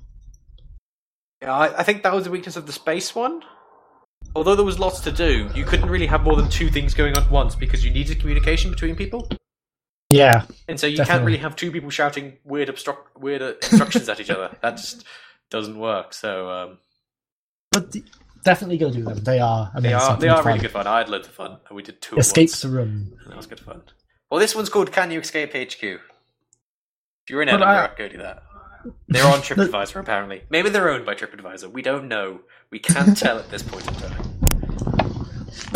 [1.42, 3.42] Yeah, I, I think that was the weakness of the space one.
[4.36, 7.16] Although there was lots to do, you couldn't really have more than two things going
[7.16, 9.28] on at once because you needed communication between people,
[10.10, 14.08] Yeah, and so you can't really have two people shouting weird obstruct weird uh, instructions
[14.08, 14.56] at each other.
[14.62, 15.04] That just
[15.50, 16.14] doesn't work.
[16.14, 16.78] So um,
[17.70, 18.04] but d-
[18.44, 19.18] definitely go do them.
[19.22, 20.08] They are they amazing.
[20.10, 20.46] are they are fun.
[20.46, 20.86] really good fun.
[20.86, 22.16] I had loads of fun, and we did two.
[22.16, 23.12] Escape the room.
[23.28, 23.82] that was good fun.
[24.30, 26.00] Well, this one's called "Can You Escape HQ."
[27.24, 28.42] If you're in But Edinburgh, I- go do that.
[29.08, 30.42] They're on TripAdvisor apparently.
[30.50, 31.72] Maybe they're owned by TripAdvisor.
[31.72, 32.40] We don't know.
[32.70, 34.20] We can't tell at this point in time.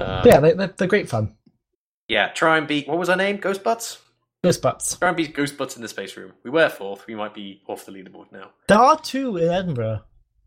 [0.03, 1.35] Um, yeah, they, they're, they're great fun.
[2.09, 3.39] Yeah, try and beat what was her name?
[3.39, 3.99] Ghost Butts?
[4.45, 4.97] Ghost butts.
[4.97, 6.33] Try and beat Ghost Butts in the space room.
[6.45, 7.07] We were fourth.
[7.07, 8.51] We might be off the leaderboard now.
[8.69, 10.03] There are two in Edinburgh.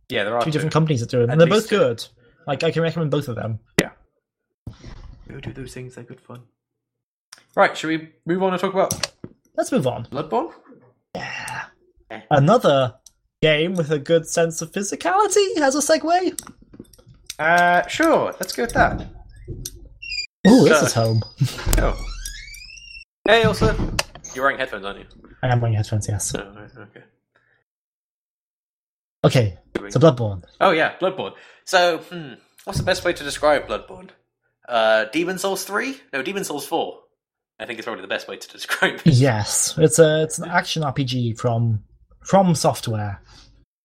[0.10, 0.52] Yeah, there are Two two.
[0.52, 1.78] different companies that do it, At and they're both two.
[1.78, 2.06] good.
[2.48, 3.60] Like I can recommend both of them.
[3.80, 3.90] Yeah.
[5.30, 5.96] Go do those things.
[5.96, 6.42] They're good fun.
[7.56, 9.12] Right, should we move on and talk about
[9.58, 10.06] Let's move on.
[10.06, 10.54] Bloodborne?
[12.30, 12.96] Another
[13.42, 16.40] game with a good sense of physicality has a segue.
[17.40, 18.36] Uh, sure.
[18.40, 19.08] Let's go with that.
[20.46, 21.22] Oh, this is home.
[21.78, 21.98] Oh.
[23.28, 23.76] Hey, also,
[24.34, 25.06] You're wearing headphones, aren't you?
[25.44, 26.08] I am wearing headphones.
[26.08, 26.34] Yes.
[26.36, 26.40] Oh,
[26.80, 27.04] okay.
[29.24, 29.58] Okay.
[29.90, 30.44] So Bloodborne.
[30.60, 31.34] Oh yeah, Bloodborne.
[31.66, 34.10] So, hmm, what's the best way to describe Bloodborne?
[34.68, 35.98] Uh, Demon Souls three?
[36.14, 37.00] No, Demon Souls four.
[37.60, 39.14] I think it's probably the best way to describe it.
[39.14, 41.84] Yes, it's a it's an action RPG from
[42.26, 43.20] FromSoftware.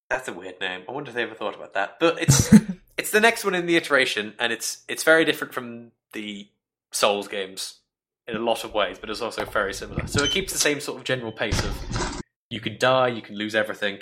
[0.08, 0.82] That's a weird name.
[0.88, 1.98] I wonder if they ever thought about that.
[1.98, 2.54] But it's
[2.96, 6.48] it's the next one in the iteration, and it's it's very different from the
[6.92, 7.80] Souls games
[8.28, 10.06] in a lot of ways, but it's also very similar.
[10.06, 13.36] So it keeps the same sort of general pace of you can die, you can
[13.36, 14.00] lose everything,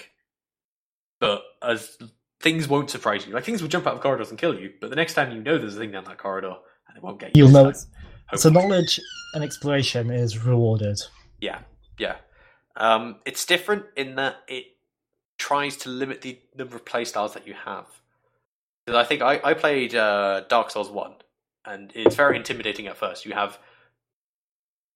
[1.20, 1.98] but as
[2.40, 3.32] things won't surprise you.
[3.34, 5.42] Like things will jump out of corridors and kill you, but the next time you
[5.42, 6.54] know there's a thing down that corridor,
[6.88, 7.44] and it won't get you.
[7.44, 7.84] You'll know it's
[8.30, 9.00] time, so knowledge
[9.34, 11.00] and exploration is rewarded.
[11.40, 11.60] Yeah,
[11.98, 12.16] yeah.
[12.76, 14.64] Um, it's different in that it
[15.38, 17.86] tries to limit the number of playstyles that you have.
[18.86, 21.14] 'Cause I think I, I played uh, Dark Souls 1,
[21.64, 23.24] and it's very intimidating at first.
[23.24, 23.58] You have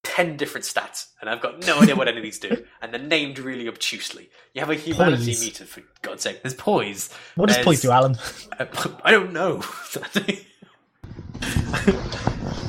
[0.04, 3.00] 10 different stats, and I've got no idea what any of these do, and they're
[3.00, 4.28] named really obtusely.
[4.54, 5.40] You have a humanity Poise.
[5.40, 6.42] meter, for God's sake.
[6.42, 7.10] There's poise.
[7.36, 8.16] What does There's- point do, Alan?
[8.58, 8.66] uh,
[9.04, 9.62] I don't know.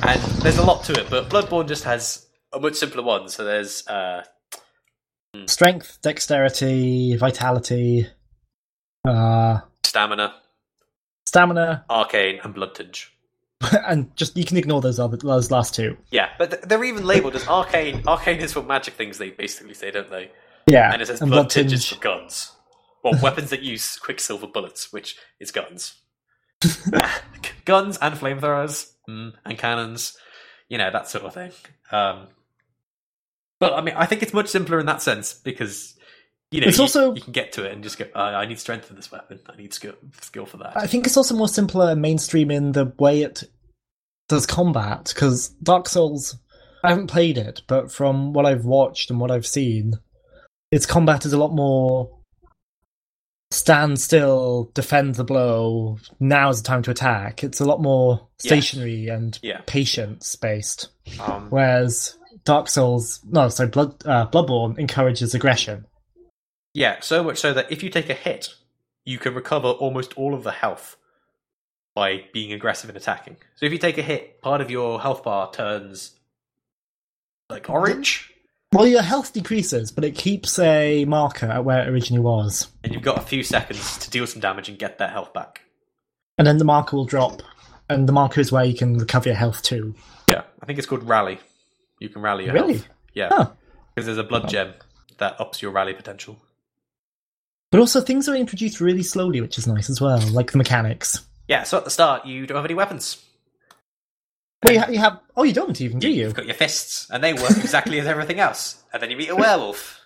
[0.02, 3.28] and there's a lot to it, but Bloodborne just has a much simpler one.
[3.28, 4.24] So there's uh,
[5.46, 8.06] Strength, dexterity, vitality.
[9.06, 10.34] Uh, Stamina,
[11.26, 13.06] stamina, arcane, and bloodtinge.
[13.86, 15.96] and just you can ignore those other those last two.
[16.10, 18.02] Yeah, but they're even labeled as arcane.
[18.06, 19.18] Arcane is for magic things.
[19.18, 20.30] They basically say, don't they?
[20.66, 22.52] Yeah, And it says blood, tinge is for guns.
[23.02, 25.94] Well, weapons that use quicksilver bullets, which is guns.
[27.64, 30.16] guns and flamethrowers mm, and cannons,
[30.68, 31.52] you know that sort of thing.
[31.90, 32.28] Um,
[33.60, 35.94] but I mean, I think it's much simpler in that sense because
[36.50, 38.06] you know It's you, also- you can get to it and just go.
[38.14, 39.38] Uh, I need strength for this weapon.
[39.48, 40.76] I need skill skill for that.
[40.76, 43.44] I think it's also more simpler and mainstream in the way it
[44.28, 46.36] does combat because Dark Souls.
[46.82, 49.92] I haven't played it, but from what I've watched and what I've seen,
[50.72, 52.16] its combat is a lot more
[53.50, 55.98] stand still, defend the blow.
[56.20, 57.42] Now's the time to attack.
[57.44, 58.48] It's a lot more Yeah.
[58.48, 59.60] stationary and Yeah.
[59.66, 60.88] patience based.
[61.20, 65.86] Um, Whereas Dark Souls, no, sorry, Blood uh, Bloodborne encourages aggression.
[66.74, 68.54] Yeah, so much so that if you take a hit,
[69.04, 70.96] you can recover almost all of the health
[71.94, 73.36] by being aggressive and attacking.
[73.56, 76.12] So if you take a hit, part of your health bar turns
[77.48, 78.32] like orange,
[78.72, 82.68] Well, your health decreases, but it keeps a marker at where it originally was.
[82.84, 85.62] and you've got a few seconds to deal some damage and get that health back.
[86.38, 87.42] and then the marker will drop,
[87.88, 89.94] and the marker is where you can recover your health too.
[90.30, 91.40] Yeah, I think it's called rally.
[92.00, 92.74] You can rally your Really?
[92.78, 92.88] health.
[93.14, 93.50] Yeah, Huh.
[93.94, 94.74] because there's a blood gem
[95.18, 96.38] that ups your rally potential.
[97.70, 101.20] But also, things are introduced really slowly, which is nice as well, like the mechanics.
[101.46, 103.24] Yeah, so at the start you don't have any weapons.
[104.64, 105.20] Well, you, ha- you have.
[105.36, 106.24] Oh, you don't even, do you?
[106.24, 108.82] You've got your fists, and they work exactly as everything else.
[108.92, 110.00] And then you meet a werewolf.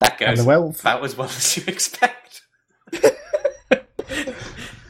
[0.00, 0.80] That goes And the werewolf.
[0.80, 2.42] about as well as you expect.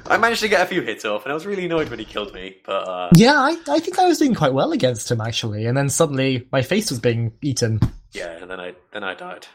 [0.07, 2.05] I managed to get a few hits off, and I was really annoyed when he
[2.05, 2.57] killed me.
[2.65, 5.77] But uh, Yeah, I, I think I was doing quite well against him actually, and
[5.77, 7.81] then suddenly my face was being eaten.
[8.13, 9.47] yeah, and then I then I died.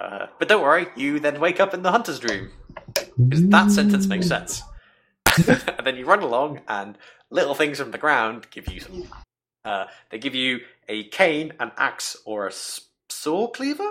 [0.00, 2.50] Uh, but don't worry, you then wake up in the hunter's dream.
[2.94, 4.62] 'Cause that sentence makes sense.
[5.46, 6.96] and then you run along, and
[7.30, 9.06] little things from the ground give you some.
[9.64, 12.52] Uh, they give you a cane, an axe, or a
[13.10, 13.88] saw cleaver.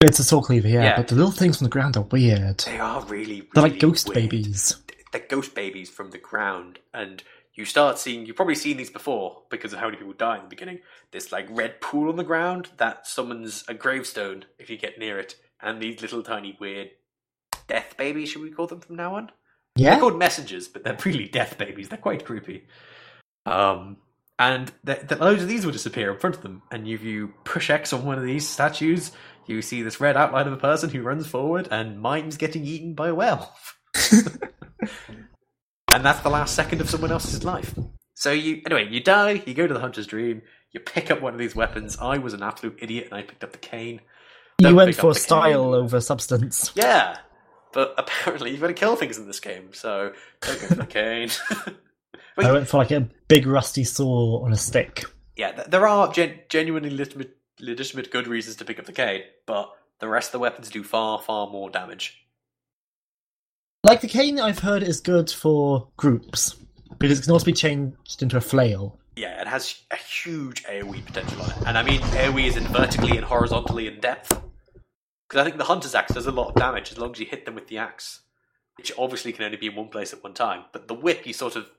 [0.00, 0.96] It's a saw cleaver, yeah, Yeah.
[0.96, 2.58] but the little things from the ground are weird.
[2.58, 4.16] They are really, really They're like ghost weird.
[4.30, 4.76] babies.
[5.14, 7.22] They're ghost babies from the ground, and
[7.54, 8.26] you start seeing.
[8.26, 10.80] You've probably seen these before because of how many people die in the beginning.
[11.12, 15.20] This like red pool on the ground that summons a gravestone if you get near
[15.20, 16.90] it, and these little tiny weird
[17.68, 18.30] death babies.
[18.30, 19.30] Should we call them from now on?
[19.76, 19.90] Yeah.
[19.90, 21.90] They're called messengers, but they're really death babies.
[21.90, 22.66] They're quite creepy.
[23.46, 23.98] Um,
[24.36, 26.62] and the, the, loads of these will disappear in front of them.
[26.72, 29.12] And if you push X on one of these statues,
[29.46, 32.94] you see this red outline of a person who runs forward and mimes getting eaten
[32.94, 33.78] by a werewolf.
[35.92, 37.74] and that's the last second of someone else's life.
[38.14, 39.42] So you, anyway, you die.
[39.46, 40.42] You go to the hunter's dream.
[40.72, 41.96] You pick up one of these weapons.
[42.00, 44.00] I was an absolute idiot, and I picked up the cane.
[44.58, 45.74] you Don't went for style cane.
[45.82, 46.72] over substance.
[46.76, 47.18] Yeah,
[47.72, 50.86] but apparently you've got to kill things in this game, so don't go for the
[50.86, 51.30] cane.
[52.36, 55.04] But I went for like a big rusty saw on a stick.
[55.36, 59.70] yeah, there are gen- genuinely legitimate, legitimate good reasons to pick up the cane, but
[60.00, 62.23] the rest of the weapons do far, far more damage.
[63.84, 66.56] Like the cane, I've heard is good for groups
[66.98, 68.98] because it can also be changed into a flail.
[69.14, 72.64] Yeah, it has a huge AoE potential on it, and I mean AoE is in
[72.68, 74.42] vertically and horizontally in depth.
[75.28, 77.26] Because I think the hunter's axe does a lot of damage as long as you
[77.26, 78.22] hit them with the axe,
[78.78, 80.64] which obviously can only be in one place at one time.
[80.72, 81.70] But the whip, you sort of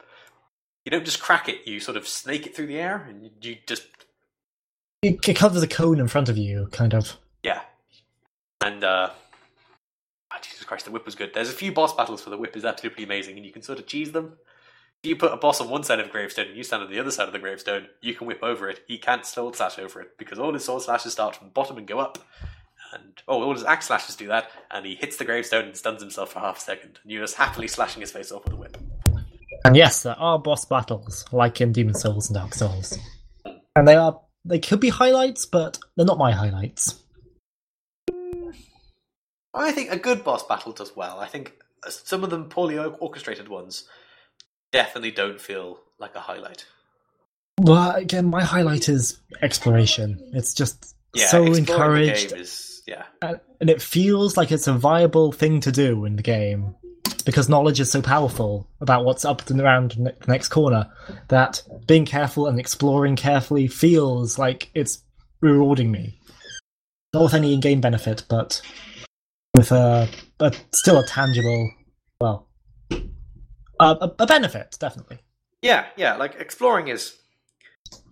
[0.86, 3.58] you don't just crack it; you sort of snake it through the air, and you
[3.66, 3.88] just
[5.02, 7.18] It, covers a cone in front of you, kind of.
[7.42, 7.62] Yeah.
[8.64, 9.10] And uh
[10.50, 11.32] Jesus Christ, the whip was good.
[11.34, 13.80] There's a few boss battles for the whip is absolutely amazing, and you can sort
[13.80, 14.38] of cheese them.
[15.04, 16.90] If you put a boss on one side of the gravestone and you stand on
[16.90, 18.80] the other side of the gravestone, you can whip over it.
[18.88, 21.78] He can't sword slash over it because all his sword slashes start from the bottom
[21.78, 22.18] and go up.
[22.94, 26.02] And oh, all his axe slashes do that, and he hits the gravestone and stuns
[26.02, 27.00] himself for half a second.
[27.04, 28.78] And you're just happily slashing his face off with a whip.
[29.64, 32.98] And yes, there are boss battles, like in Demon Souls and Dark Souls.
[33.76, 37.02] And they are they could be highlights, but they're not my highlights.
[39.56, 41.20] I think a good boss battle does well.
[41.20, 41.54] I think
[41.88, 43.88] some of them poorly orchestrated ones
[44.72, 46.66] definitely don't feel like a highlight.
[47.60, 50.20] Well, again, my highlight is exploration.
[50.34, 53.06] It's just Yeah, so encouraged, is yeah.
[53.22, 56.76] and it feels like it's a viable thing to do in the game
[57.26, 60.92] because knowledge is so powerful about what's up and around the ne- next corner
[61.30, 65.02] that being careful and exploring carefully feels like it's
[65.42, 66.20] rewarding me.
[67.14, 68.62] Not with any in-game benefit, but
[69.56, 71.72] with a, a still a tangible,
[72.20, 72.48] well,
[73.80, 75.20] a, a, benefit definitely.
[75.62, 77.18] Yeah, yeah, like exploring is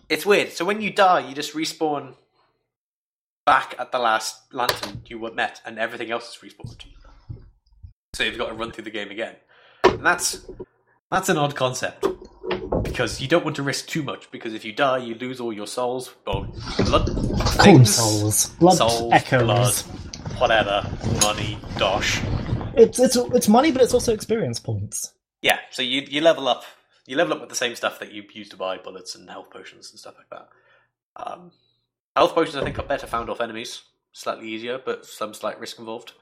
[0.09, 0.51] it's weird.
[0.51, 2.15] So when you die, you just respawn
[3.45, 6.85] back at the last lantern you were met and everything else is respawned.
[8.13, 9.35] So you've got to run through the game again.
[9.83, 10.45] And that's
[11.11, 12.05] that's an odd concept.
[12.83, 15.51] Because you don't want to risk too much, because if you die, you lose all
[15.51, 16.53] your souls, blood,
[17.63, 18.49] things, souls.
[18.59, 19.83] Blood souls, echoes.
[19.83, 20.02] blood,
[20.37, 20.89] whatever,
[21.21, 22.21] money, dosh.
[22.75, 25.13] It's it's it's money, but it's also experience points.
[25.41, 26.63] Yeah, so you you level up.
[27.05, 29.49] You level up with the same stuff that you use to buy bullets and health
[29.49, 30.47] potions and stuff like that.
[31.15, 31.51] Um,
[32.15, 33.81] health potions, I think, are better found off enemies.
[34.13, 36.13] Slightly easier, but some slight risk involved.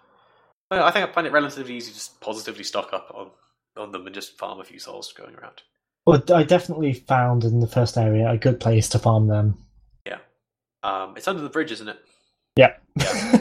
[0.69, 3.32] Well, I think I find it relatively easy to just positively stock up on
[3.78, 5.62] on them and just farm a few souls going around.
[6.06, 9.58] But I definitely found in the first area a good place to farm them.
[10.06, 10.17] Yeah.
[10.84, 12.00] Um, it's under the bridge, isn't it?
[12.56, 12.74] Yeah.
[12.97, 13.38] Yeah.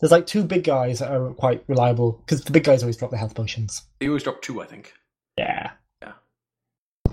[0.00, 3.10] There's like two big guys that are quite reliable because the big guys always drop
[3.10, 3.82] their health potions.
[3.98, 4.94] They always drop two, I think.
[5.36, 5.70] Yeah.
[6.02, 6.12] Yeah.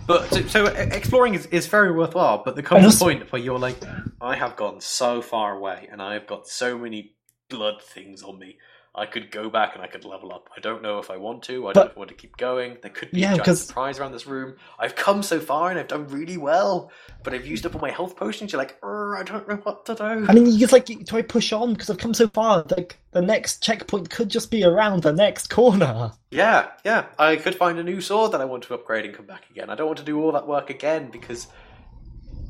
[0.06, 2.44] But so, so exploring is, is very worthwhile.
[2.46, 3.78] But there comes And a point where you're like,
[4.22, 7.16] I have gone so far away, and I have got so many
[7.50, 8.58] blood things on me.
[8.98, 10.50] I could go back and I could level up.
[10.56, 11.68] I don't know if I want to.
[11.68, 12.78] I don't But- I want to keep going.
[12.82, 14.56] There could be Yeah, a giant 'cause- surprise around this room.
[14.80, 16.90] I've come so far and I've done really well,
[17.24, 18.54] but I've used up all my health potions.
[18.54, 20.04] You're like, I don't know what to do.
[20.30, 22.64] I mean, you just like do I push on because I've come so far?
[22.70, 26.14] Like the next checkpoint could just be around the next corner.
[26.32, 27.06] Yeah, yeah.
[27.20, 29.70] I could find a new sword that I want to upgrade and come back again.
[29.70, 31.48] I don't want to do all that work again because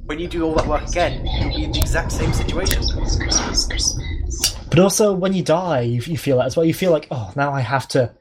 [0.05, 2.83] when you do all that work again, you'll be in the exact same situation.
[4.75, 6.65] But also, when you die, you, you feel that as well.
[6.65, 8.13] You feel like, oh, now I have to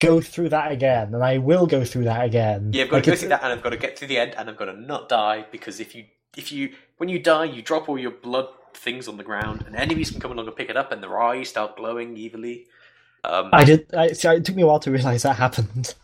[0.00, 2.72] go through that again, and I will go through that again.
[2.72, 4.18] Yeah, I've got Like, to go through that, and I've got to get to the
[4.18, 7.44] end, and I've got to not die because if you, if you, when you die,
[7.44, 10.56] you drop all your blood things on the ground, and enemies can come along and
[10.56, 12.66] pick it up, and their eyes start glowing evilly.
[13.22, 13.94] Um, I did.
[13.94, 15.94] I, see, it took me a while to realize that happened.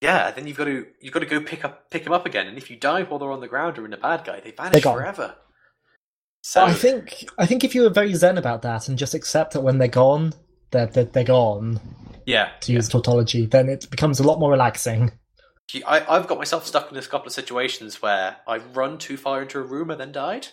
[0.00, 2.48] yeah, then you've got to you've got to go pick up pick them up again,
[2.48, 4.50] and if you die while they're on the ground or in a bad guy, they
[4.50, 5.36] vanish forever.
[6.48, 9.52] So I think I think if you were very zen about that and just accept
[9.52, 10.32] that when they're gone,
[10.70, 11.78] they're they're, they're gone.
[12.24, 15.12] yeah, To use tautology, then it becomes a lot more relaxing.
[15.86, 19.42] I, I've got myself stuck in this couple of situations where I've run too far
[19.42, 20.48] into a room and then died.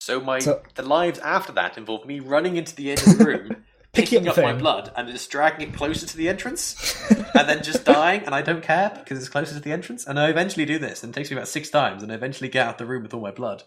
[0.00, 3.24] So my So- the lives after that involve me running into the end of the
[3.32, 7.00] room, Picking up the my blood, and just dragging it closer to the entrance,
[7.36, 10.04] and then just dying, and I don't care because it's closer to the entrance.
[10.04, 12.50] And I eventually do this, and it takes me about six times, and I eventually
[12.50, 13.62] get out the room with all my blood.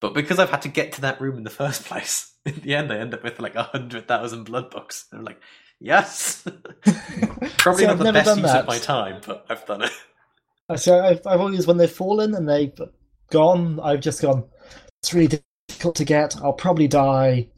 [0.00, 2.74] But because I've had to get to that room in the first place, in the
[2.74, 5.06] end I end up with like a hundred thousand blood bucks.
[5.10, 5.40] And I'm like,
[5.80, 6.42] yes,
[7.58, 8.60] probably See, not I've the best use that.
[8.60, 9.92] of my time, but I've done it.
[10.76, 12.72] So I've, I've always when they've fallen and they've
[13.30, 14.44] gone, I've just gone.
[15.02, 16.36] It's really difficult to get.
[16.38, 17.48] I'll probably die.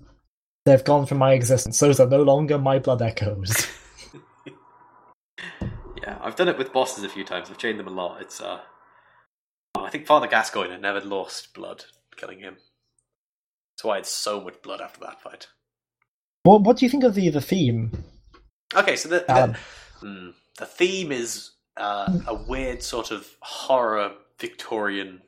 [0.64, 1.78] They've gone from my existence.
[1.78, 3.68] Those are no longer my blood echoes.
[6.02, 7.50] Yeah, I've done it with bosses a few times.
[7.50, 8.20] I've chained them a lot.
[8.22, 8.60] It's uh,
[9.76, 11.84] I think Father Gascoigne had never lost blood
[12.16, 12.56] killing him.
[13.76, 15.48] That's why it's so much blood after that fight.
[16.42, 17.92] what What do you think of the the theme?
[18.74, 19.54] Okay, so the the, Um,
[20.00, 25.22] hmm, the theme is uh, a weird sort of horror Victorian.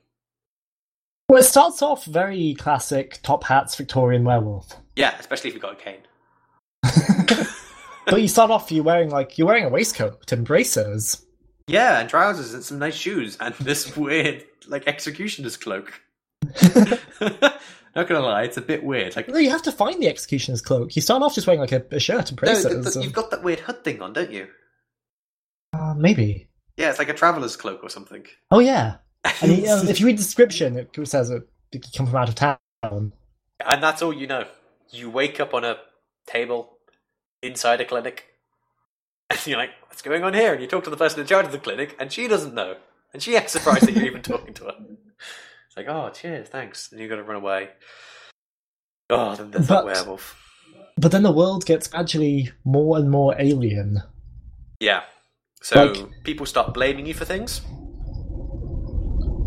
[1.29, 4.77] Well, it starts off very classic top hats Victorian werewolf.
[4.97, 6.01] Yeah, especially if you've got a cane.
[8.07, 11.25] but you start off you're wearing like you're wearing a waistcoat and bracers.
[11.67, 16.01] Yeah, and trousers and some nice shoes and this weird like executioner's cloak.
[17.97, 19.17] Not gonna lie, it's a bit weird.
[19.17, 20.95] Like No, you have to find the executioner's cloak.
[20.95, 22.65] You start off just wearing like a, a shirt and no, bracers.
[22.73, 24.47] th- th- and- you've got that weird hood thing on, don't you?
[25.73, 26.49] uh, maybe.
[26.77, 28.25] Yeah, it's like a traveler's cloak or something.
[28.51, 28.97] Oh yeah.
[29.43, 32.29] And you, um, if you read the description, it says it, you come from out
[32.29, 32.59] of town.
[32.83, 34.47] And that's all you know.
[34.91, 35.77] You wake up on a
[36.27, 36.79] table
[37.43, 38.27] inside a clinic,
[39.29, 41.47] and you're like, "What's going on here?" And you talk to the person in charge
[41.47, 42.77] of the clinic, and she doesn't know,
[43.13, 44.77] and she acts surprised that you're even talking to her.
[45.79, 47.69] Like, "Oh, cheers, thanks," and you got to run away.
[49.11, 50.37] Oh, then there's that But- werewolf.
[50.97, 54.03] But then the world gets gradually more and more alien.
[54.81, 55.05] Yeah.
[55.63, 57.61] So Like- people start blaming you for things.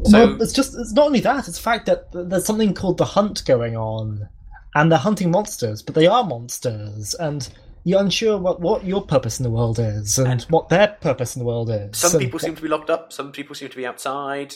[0.06, 2.97] So well, it's just it's not only that; it's the fact that there's something called
[2.97, 4.30] the hunt going on,
[4.74, 7.49] and they're hunting monsters, but they are monsters, and
[7.84, 11.36] you're unsure what, what your purpose in the world is and, And- what their purpose
[11.36, 11.97] in the world is.
[11.97, 13.12] some people seem to be locked up.
[13.12, 14.56] Some people seem to be outside.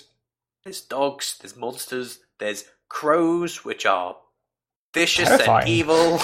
[0.66, 1.38] There's dogs.
[1.40, 2.20] There's monsters.
[2.40, 4.18] There's crows, which are
[4.94, 5.62] vicious Terrifying.
[5.62, 6.20] and evil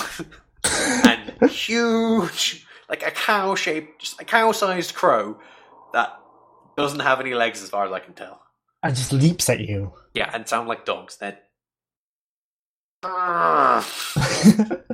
[1.08, 5.40] and huge, like a cow shaped, just a cow-sized crow
[5.94, 6.18] that
[6.76, 8.42] doesn't have any legs, as far as I can tell.
[8.82, 9.94] and just leaps at you.
[10.14, 11.20] Yeah, and sound like dogs.
[13.04, 13.88] Ah.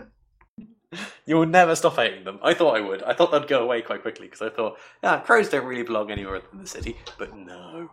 [1.25, 2.39] You will never stop hating them.
[2.41, 3.03] I thought I would.
[3.03, 6.09] I thought they'd go away quite quickly because I thought, ah, crows don't really belong
[6.09, 6.95] anywhere in the city.
[7.19, 7.89] But no,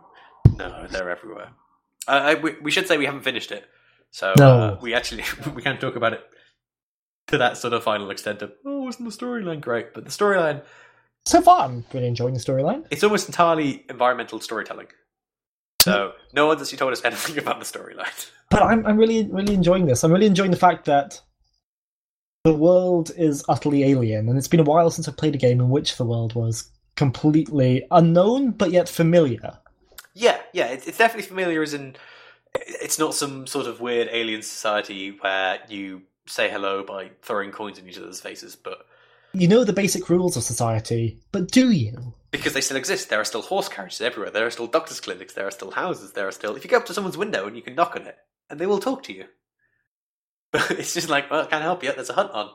[0.57, 1.49] no, they're everywhere.
[2.07, 3.65] Uh, I, we, we should say we haven't finished it,
[4.11, 4.49] so No.
[4.59, 5.23] uh, we actually
[5.55, 6.21] we can't talk about it
[7.27, 9.93] to that sort of final extent of oh, wasn't the storyline great?
[9.93, 10.61] But the storyline,
[11.25, 12.85] So far, I'm really enjoying the storyline.
[12.91, 14.87] it's almost entirely environmental storytelling.
[15.81, 18.29] So no one's actually told us anything about the storyline.
[18.51, 20.03] But I'm I'm really really enjoying this.
[20.03, 21.19] I'm really enjoying the fact that
[22.43, 25.59] the world is utterly alien, and it's been a while since I've played a game
[25.59, 29.57] in which the world was completely unknown but yet familiar.
[30.15, 31.61] Yeah, yeah, it's, it's definitely familiar.
[31.61, 31.95] As in,
[32.55, 37.77] it's not some sort of weird alien society where you say hello by throwing coins
[37.77, 38.87] in each other's faces, but
[39.33, 42.13] You know the basic rules of society, but do you?
[42.31, 44.31] because they still exist, there are still horse carriages everywhere.
[44.31, 45.33] There are still doctors' clinics.
[45.33, 46.11] There are still houses.
[46.13, 46.55] There are still.
[46.55, 48.17] If you go up to someone's window and you can knock on it,
[48.49, 49.25] and they will talk to you.
[50.51, 51.91] But it's just like, well, I can't help you?
[51.91, 52.49] There's a hunt on.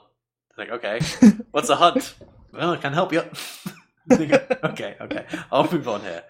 [0.57, 1.01] Like, okay,
[1.51, 2.15] what's a hunt?
[2.53, 3.23] Well, I can't help you.
[4.13, 6.25] okay, okay, I'll move on here.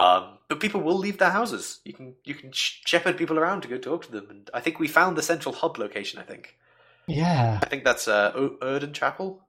[0.00, 1.80] Um, but people will leave their houses.
[1.84, 4.78] You can you can shepherd people around to go talk to them, and I think
[4.78, 6.18] we found the central hub location.
[6.18, 6.56] I think
[7.06, 9.42] Yeah, I think that's uh, o- Oedon Chapel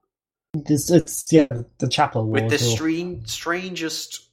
[0.54, 1.46] it's, it's yeah
[1.78, 4.28] the chapel with the strange, strangest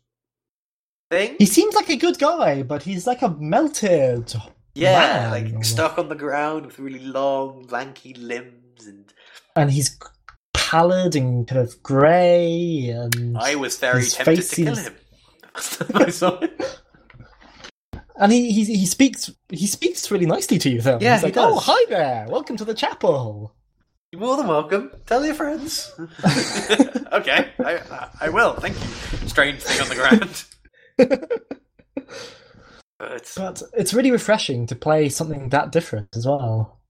[1.10, 1.36] thing.
[1.40, 4.34] He seems like a good guy, but he's like a melted.
[4.76, 5.54] Yeah, man.
[5.54, 9.14] like stuck on the ground with really long, lanky limbs, and
[9.56, 9.98] and he's
[10.54, 14.96] pallid and kind of grey, and I was very tempted to kill him.
[15.96, 16.80] I saw it.
[18.20, 21.00] and he, he he speaks he speaks really nicely to you though.
[21.02, 21.58] Yeah, he's he like, oh, does.
[21.58, 23.56] "Oh, hi there, welcome to the chapel."
[24.12, 24.92] You're more than welcome.
[25.06, 25.94] Tell your friends.
[27.12, 28.54] okay, I, I will.
[28.54, 29.28] Thank you.
[29.28, 30.46] Strange thing on the ground.
[33.00, 36.82] But But it's really refreshing to play something that different as well,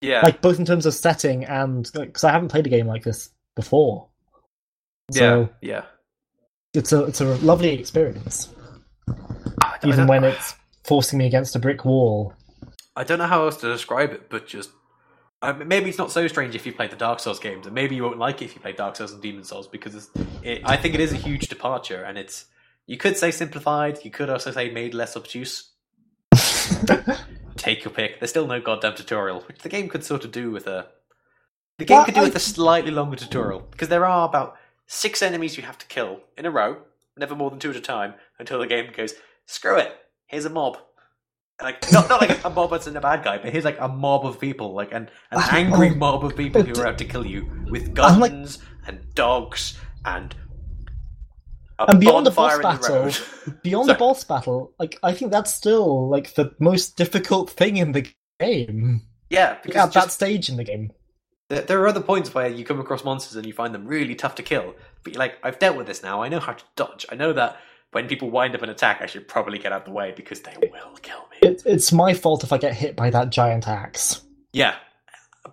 [0.00, 3.02] yeah, like both in terms of setting and because I haven't played a game like
[3.02, 4.06] this before.
[5.10, 5.84] So yeah, yeah.
[6.74, 8.52] It's a it's a lovely experience,
[9.62, 10.54] I even when it's
[10.84, 12.34] forcing me against a brick wall.
[12.96, 14.70] I don't know how else to describe it, but just
[15.42, 17.74] I mean, maybe it's not so strange if you play the Dark Souls games, and
[17.74, 20.08] maybe you won't like it if you play Dark Souls and Demon Souls because it's,
[20.42, 22.46] it, I think it is a huge departure, and it's
[22.86, 25.70] you could say simplified, you could also say made less obtuse.
[27.56, 28.20] Take your pick.
[28.20, 30.86] There's still no goddamn tutorial, which the game could sort of do with a.
[31.78, 34.56] The game Well, could do I- with a slightly longer tutorial because there are about
[34.94, 36.78] six enemies you have to kill in a row,
[37.16, 39.14] never more than two at a time, until the game goes
[39.46, 39.92] screw it.
[40.26, 40.78] Here's a mob.
[41.62, 43.86] Like not, not like a mob that's in a bad guy, but here's like a
[43.88, 47.24] mob of people, like an, an angry mob of people who are out to kill
[47.26, 50.34] you with I'm like- guns and dogs and
[51.78, 53.18] a And beyond the boss battle, road.
[53.62, 57.92] Beyond the boss battle, like I think that's still like the most difficult thing in
[57.92, 58.06] the
[58.40, 59.02] game.
[59.30, 60.92] yeah, because At that stage in the game.
[61.48, 64.14] There, there are other points where you come across monsters and you find them really
[64.14, 66.22] tough to kill, but you're like, I've dealt with this now.
[66.22, 67.06] I know how to dodge.
[67.10, 67.58] I know that
[67.92, 70.40] when people wind up an attack, I should probably get out of the way because
[70.40, 71.48] they will kill me.
[71.48, 74.22] It, it's my fault if I get hit by that giant axe.
[74.52, 74.74] Yeah.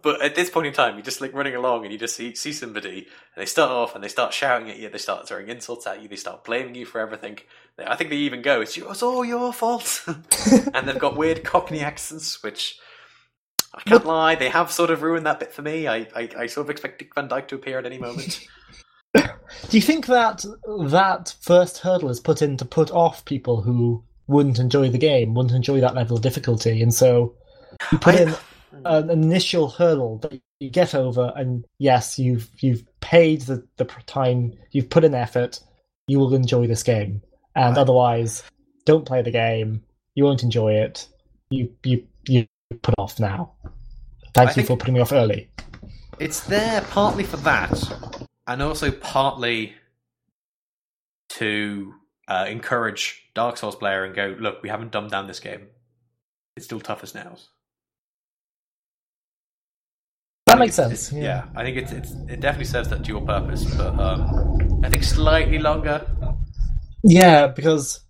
[0.02, 2.34] But at this point in time, you're just like running along and you just see,
[2.34, 3.00] see somebody
[3.36, 6.02] and they start off and they start shouting at you, they start throwing insults at
[6.02, 7.38] you, they start blaming you for everything.
[7.78, 10.04] I think they even go, it's, your- it's all your fault.
[10.74, 12.80] and they've got weird Cockney accents, which
[13.74, 15.88] I can't lie, they have sort of ruined that bit for me.
[15.88, 18.46] I, I, I sort of expect Dick Van Dyke to appear at any moment.
[19.16, 20.46] Do you think that
[20.90, 25.34] that first hurdle is put in to put off people who wouldn't enjoy the game,
[25.34, 27.36] wouldn't enjoy that level of difficulty, and so
[27.92, 28.36] you put I- in
[28.86, 34.54] an initial hurdle that you get over, and yes, you've you've paid the, the time,
[34.72, 35.60] you've put in effort,
[36.08, 37.22] you will enjoy this game,
[37.56, 38.44] and I- otherwise,
[38.86, 39.84] don't play the game,
[40.16, 41.08] you won't enjoy it,
[41.50, 43.54] you you you put off now.
[44.34, 45.50] Thank I you for putting me off early.
[46.20, 47.74] It's there partly for that,
[48.48, 49.74] and also partly
[51.30, 51.94] to
[52.28, 55.68] uh, encourage Dark Souls player and go, look, we haven't dumbed down this game.
[56.56, 57.50] It's still tough as nails.
[60.48, 61.10] That makes sense.
[61.10, 61.46] it's- yeah.
[61.56, 65.60] I think it's, it's it definitely serves that dual purpose, but um, I think slightly
[65.60, 66.06] longer.
[67.04, 68.02] Yeah, because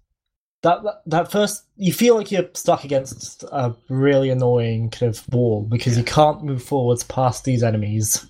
[0.64, 5.28] that, that that first you feel like you're stuck against a really annoying kind of
[5.34, 8.28] wall because you can't move forwards past these enemies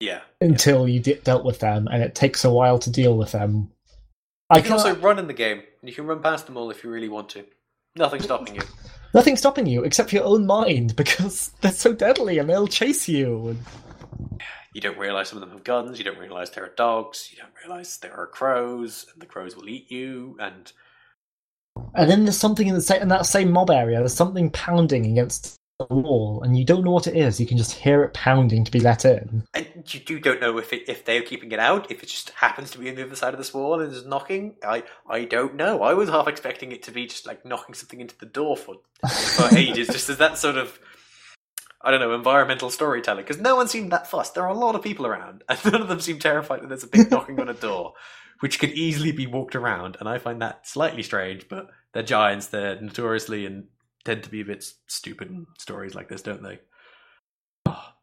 [0.00, 3.32] Yeah, until you de- dealt with them, and it takes a while to deal with
[3.32, 3.70] them.
[4.50, 5.62] I you can can also run in the game.
[5.80, 7.44] And you can run past them all if you really want to.
[7.96, 8.62] Nothing stopping you.
[9.14, 13.48] Nothing stopping you except your own mind because they're so deadly and they'll chase you.
[13.48, 13.58] And
[14.74, 15.98] You don't realize some of them have guns.
[15.98, 17.28] You don't realize there are dogs.
[17.30, 20.36] You don't realize there are crows, and the crows will eat you.
[20.40, 20.72] And
[21.94, 23.98] and then there's something in the sa- in that same mob area.
[23.98, 27.40] There's something pounding against the wall, and you don't know what it is.
[27.40, 29.44] You can just hear it pounding to be let in.
[29.54, 32.30] And you, you don't know if it, if they're keeping it out, if it just
[32.30, 34.56] happens to be on the other side of this wall and is knocking.
[34.64, 35.82] I I don't know.
[35.82, 38.76] I was half expecting it to be just like knocking something into the door for
[39.08, 40.78] for ages, just as that sort of
[41.80, 44.34] I don't know, environmental storytelling because no one seemed that fussed.
[44.34, 46.84] There are a lot of people around, and none of them seem terrified that there's
[46.84, 47.94] a big knocking on a door,
[48.40, 49.96] which could easily be walked around.
[50.00, 52.48] And I find that slightly strange, but they're giants.
[52.48, 53.66] They're notoriously and
[54.04, 56.60] tend to be a bit stupid in stories like this, don't they?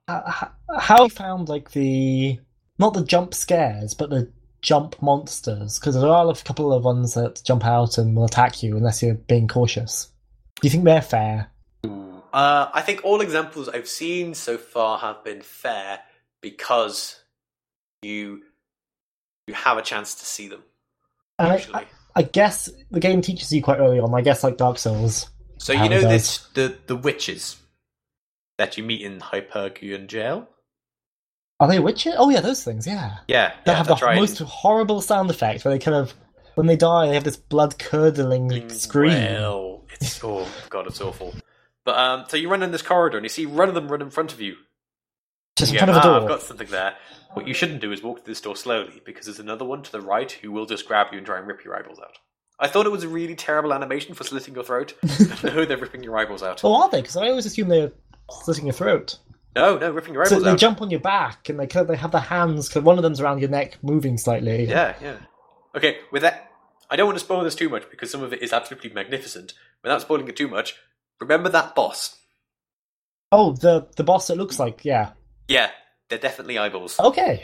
[0.07, 2.39] Uh, how found like the
[2.77, 4.31] not the jump scares, but the
[4.61, 5.79] jump monsters?
[5.79, 9.01] Because there are a couple of ones that jump out and will attack you unless
[9.01, 10.11] you're being cautious.
[10.61, 11.51] Do you think they're fair?
[11.83, 16.01] Uh, I think all examples I've seen so far have been fair
[16.41, 17.19] because
[18.01, 18.41] you
[19.47, 20.63] you have a chance to see them.
[21.39, 21.85] And I, I,
[22.15, 24.13] I guess the game teaches you quite early on.
[24.13, 25.29] I guess like Dark Souls.
[25.57, 27.57] So you know this the the witches
[28.57, 30.49] that you meet in Hypogean jail.
[31.59, 32.15] Are they witches?
[32.17, 32.85] Oh yeah, those things.
[32.85, 34.19] Yeah, Yeah, they yeah, have the right.
[34.19, 36.13] most horrible sound effect where they kind of
[36.55, 39.13] when they die they have this blood curdling scream.
[39.13, 41.33] Well, it's oh god, it's awful.
[41.85, 44.01] But um, so you run in this corridor and you see one of them run
[44.01, 44.55] in front of you.
[45.55, 46.21] Just in You front of a "Ah, door.
[46.21, 46.95] I've got something there.
[47.33, 49.91] What you shouldn't do is walk to this door slowly because there's another one to
[49.91, 52.17] the right who will just grab you and try and rip your eyeballs out.
[52.59, 54.93] I thought it was a really terrible animation for slitting your throat.
[55.43, 56.61] no, they're ripping your eyeballs out.
[56.63, 57.01] Oh, are they?
[57.01, 57.91] Because I always assume they're
[58.31, 59.17] slitting your throat.
[59.55, 60.57] No, no, ripping your So eyeballs they out.
[60.57, 62.69] jump on your back and they kind of, they have their hands.
[62.69, 64.65] Cause one of them's around your neck, moving slightly.
[64.65, 65.17] Yeah, yeah.
[65.75, 66.49] Okay, with that,
[66.89, 69.53] I don't want to spoil this too much because some of it is absolutely magnificent.
[69.83, 70.75] Without spoiling it too much,
[71.19, 72.17] remember that boss.
[73.31, 74.29] Oh, the the boss.
[74.29, 75.11] It looks like yeah.
[75.47, 75.69] Yeah,
[76.09, 76.99] they're definitely eyeballs.
[77.03, 77.43] Okay.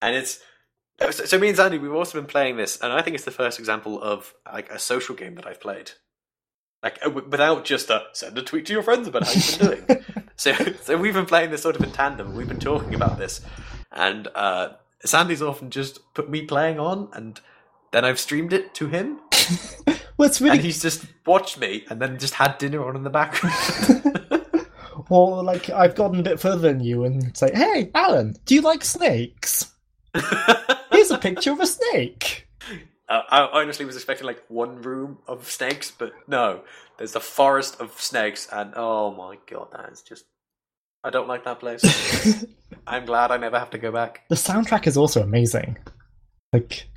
[0.00, 0.40] and it's
[1.10, 3.58] so, me and Sandy, we've also been playing this, and I think it's the first
[3.58, 5.92] example of like a social game that I've played,
[6.82, 9.68] like uh, without just a send a tweet to your friends about how you've been
[9.86, 10.04] doing.
[10.36, 12.34] so, so we've been playing this sort of in tandem.
[12.34, 13.40] We've been talking about this,
[13.92, 14.70] and uh,
[15.04, 17.40] Sandy's often just put me playing on, and
[17.92, 19.20] then I've streamed it to him,
[20.16, 23.10] well, really and he's just watched me, and then just had dinner on in the
[23.10, 24.24] background.
[25.08, 28.60] Well, like I've gotten a bit further than you and say, "Hey, Alan, do you
[28.62, 29.72] like snakes?
[30.92, 32.46] Here's a picture of a snake."
[33.08, 36.60] Uh, I honestly was expecting like one room of snakes, but no.
[36.98, 40.24] There's a forest of snakes, and oh my god, that is just.
[41.04, 42.44] I don't like that place.
[42.86, 44.24] I'm glad I never have to go back.
[44.28, 45.78] the soundtrack is also amazing.
[46.52, 46.88] Like,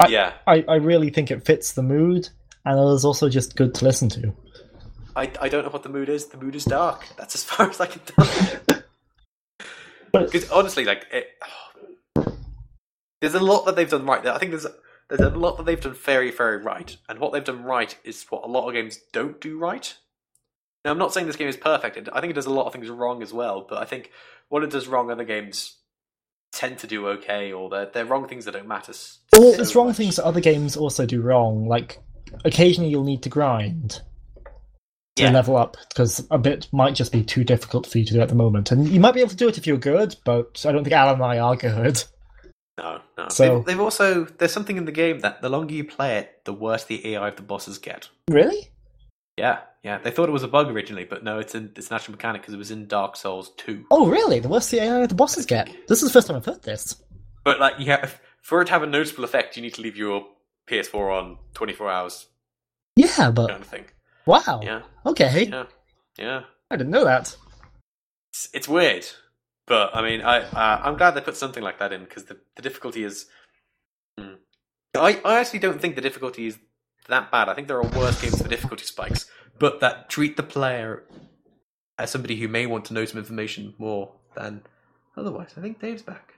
[0.00, 2.28] I- Yeah, I, I really think it fits the mood,
[2.64, 4.32] and it is also just good to listen to.
[5.14, 6.26] I, I don't know what the mood is.
[6.26, 7.04] The mood is dark.
[7.16, 8.82] That's as far as I can tell.
[10.12, 11.28] Because honestly, like, it,
[13.20, 14.22] there's a lot that they've done right.
[14.22, 14.32] There.
[14.32, 14.66] I think there's
[15.08, 18.24] there's a lot that they've done very very right, and what they've done right is
[18.28, 19.96] what a lot of games don't do right.
[20.84, 22.08] Now, I'm not saying this game is perfect.
[22.12, 23.64] I think it does a lot of things wrong as well.
[23.68, 24.10] But I think
[24.48, 25.76] what it does wrong, other games
[26.52, 28.92] tend to do okay, or they're they're wrong things that don't matter.
[28.92, 29.96] so it's wrong much.
[29.96, 31.66] things that other games also do wrong.
[31.68, 32.02] Like
[32.44, 34.02] occasionally you'll need to grind
[35.16, 35.30] to Yeah.
[35.30, 38.28] level up because a bit might just be too difficult for you to do at
[38.28, 40.16] the moment, and you might be able to do it if you're good.
[40.24, 42.02] But I don't think Alan and I are good.
[42.78, 43.28] No, no.
[43.28, 46.44] So- They've, they've also there's something in the game that the longer you play it,
[46.44, 48.08] the worse the AI of the bosses get.
[48.28, 48.70] Really?
[49.36, 49.98] Yeah, yeah.
[49.98, 52.42] They thought it was a bug originally, but no, it's in it's an actual mechanic
[52.42, 53.84] because it was in Dark Souls two.
[53.90, 54.40] Oh, really?
[54.40, 55.68] The worse the AI of the bosses get.
[55.88, 57.02] This is the first time I've heard this.
[57.44, 59.96] But like, you have, for it to have a noticeable effect, you need to leave
[59.96, 60.26] your
[60.70, 62.26] PS4 on 24 hours,
[62.94, 63.84] Yeah, but kind of thing.
[64.26, 64.60] Wow.
[64.62, 65.64] Yeah, Okay, yeah,
[66.18, 66.42] yeah.
[66.70, 67.36] I didn't know that.
[68.30, 69.06] It's, it's weird,
[69.66, 72.38] but I mean, I uh, I'm glad they put something like that in because the,
[72.56, 73.26] the difficulty is.
[74.18, 74.34] Hmm.
[74.94, 76.58] I I actually don't think the difficulty is
[77.08, 77.48] that bad.
[77.48, 81.04] I think there are worse games for difficulty spikes, but that treat the player
[81.98, 84.62] as somebody who may want to know some information more than
[85.16, 85.54] otherwise.
[85.56, 86.34] I think Dave's back.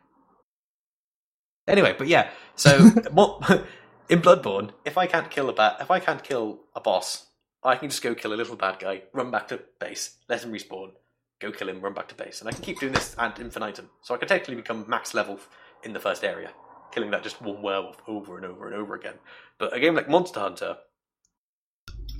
[1.66, 2.78] Anyway, but yeah, so
[3.12, 3.66] what,
[4.08, 7.26] in Bloodborne, if I can't kill a bat, if I can't kill a boss,
[7.64, 10.52] I can just go kill a little bad guy, run back to base, let him
[10.52, 10.92] respawn,
[11.40, 13.88] go kill him, run back to base, and I can keep doing this ad infinitum.
[14.02, 15.40] So I can technically become max level
[15.82, 16.50] in the first area,
[16.92, 19.14] killing that just one werewolf over and over and over again.
[19.58, 20.76] But a game like Monster Hunter,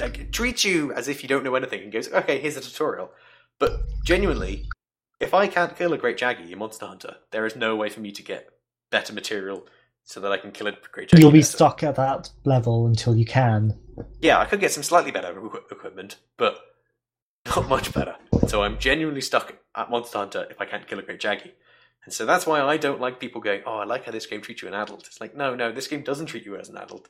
[0.01, 3.12] like treats you as if you don't know anything and goes, "Okay, here's a tutorial."
[3.59, 4.66] But genuinely,
[5.20, 8.01] if I can't kill a Great Jaggi in Monster Hunter, there is no way for
[8.01, 8.49] me to get
[8.90, 9.66] better material
[10.05, 11.20] so that I can kill a Great Jaggi.
[11.20, 13.78] You'll be stuck at that level until you can.
[14.20, 16.59] Yeah, I could get some slightly better equi- equipment, but
[17.46, 18.16] not much better.
[18.48, 21.52] So I'm genuinely stuck at Monster Hunter if I can't kill a Great Jaggi.
[22.05, 24.42] And so that's why I don't like people going, oh, I like how this game
[24.42, 25.07] treats you as an adult.
[25.07, 27.09] It's like, no, no, this game doesn't treat you as an adult.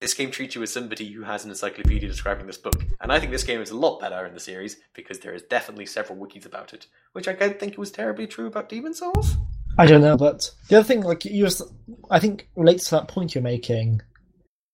[0.00, 2.74] This game treats you as somebody who has an encyclopedia describing this book.
[3.00, 5.42] And I think this game is a lot better in the series because there is
[5.42, 9.36] definitely several wikis about it, which I don't think was terribly true about Demon Souls.
[9.78, 11.62] I don't know, but the other thing, like you, was,
[12.10, 14.02] I think relates to that point you're making.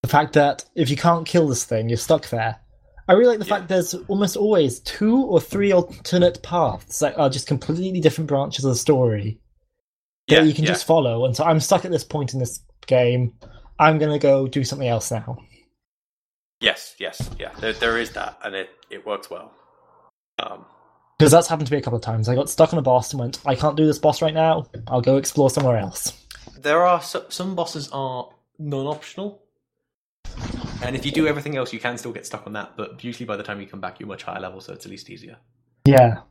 [0.03, 2.57] The fact that if you can't kill this thing, you're stuck there.
[3.07, 3.57] I really like the Yeah.
[3.57, 8.63] fact there's almost always two or three alternate paths that are just completely different branches
[8.65, 9.39] of the story
[10.27, 10.71] Yeah, that you can yeah.
[10.71, 11.25] just follow.
[11.25, 13.33] And so I'm stuck at this point in this game.
[13.79, 15.37] I'm going to go do something else now.
[16.61, 17.51] Yes, yes, yeah.
[17.59, 19.53] There, there is that, and it, it works well.
[20.37, 20.65] Um,
[21.19, 22.29] Because that's happened to me a couple of times.
[22.29, 24.67] I got stuck on a boss and went, I can't do this boss right now.
[24.87, 26.17] I'll go explore somewhere else.
[26.57, 29.41] There are so, some bosses are non-optional,
[30.81, 32.77] and if you do everything else, you can still get stuck on that.
[32.77, 34.91] But usually, by the time you come back, you're much higher level, so it's at
[34.91, 35.37] least easier.
[35.85, 36.21] Yeah.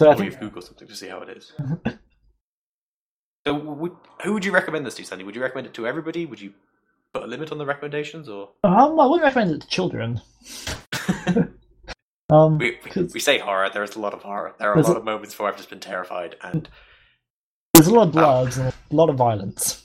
[0.00, 1.52] So or think you've Googled something to see how it is.
[3.46, 3.92] so, would,
[4.22, 5.24] who would you recommend this to, Sandy?
[5.24, 6.24] Would you recommend it to everybody?
[6.24, 6.54] Would you
[7.12, 10.22] put a limit on the recommendations, or um, I wouldn't recommend it to children.
[12.30, 13.70] um, we, we, we say horror?
[13.72, 14.54] There is a lot of horror.
[14.58, 16.68] There are a lot a- of moments where I've just been terrified, and
[17.74, 19.84] there's a lot of blood and a lot of violence.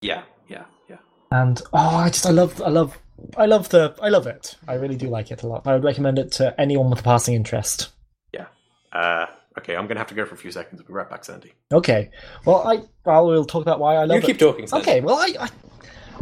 [0.00, 0.98] yeah, yeah, yeah.
[1.30, 2.98] And oh, I just I love I love
[3.36, 4.56] I love the I love it.
[4.68, 5.66] I really do like it a lot.
[5.66, 7.90] I would recommend it to anyone with a passing interest.
[8.32, 8.46] Yeah.
[8.92, 9.26] Uh,
[9.58, 10.80] okay, I'm gonna have to go for a few seconds.
[10.80, 11.52] I'll be right back, Sandy.
[11.72, 12.10] Okay.
[12.44, 14.26] Well, I I will talk about why I love You it.
[14.26, 14.82] keep talking, Sandy.
[14.88, 15.48] Okay, well, I, I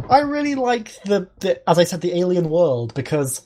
[0.09, 3.41] I really like the, the as I said the alien world because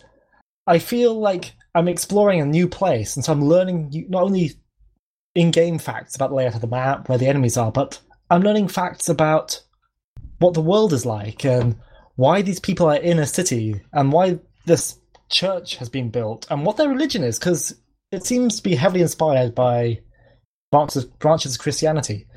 [0.65, 4.53] I feel like I'm exploring a new place, and so I'm learning not only
[5.35, 7.99] in-game facts about the layout of the map, where the enemies are, but
[8.29, 9.61] I'm learning facts about
[10.39, 11.75] what the world is like and
[12.15, 14.99] why these people are in a city and why this
[15.29, 17.75] church has been built and what their religion is because
[18.11, 19.99] it seems to be heavily inspired by
[20.71, 22.27] branches branches of Christianity,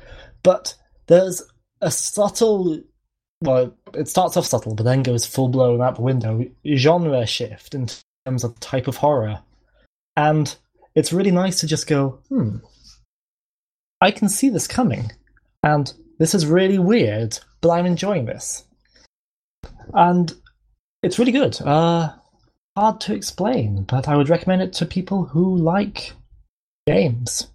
[0.43, 0.75] but
[1.07, 1.41] there's
[1.81, 2.81] a subtle
[3.41, 7.75] well, it starts off subtle, but then goes full blown out the window genre shift
[7.75, 7.87] in
[8.25, 9.41] terms of type of horror.
[10.15, 10.55] And
[10.95, 12.57] it's really nice to just go, hmm,
[14.01, 15.11] I can see this coming.
[15.63, 18.65] And this is really weird, but I'm enjoying this.
[19.93, 20.33] And
[21.01, 21.59] it's really good.
[21.61, 22.13] Uh,
[22.77, 26.13] hard to explain, but I would recommend it to people who like
[26.87, 27.47] games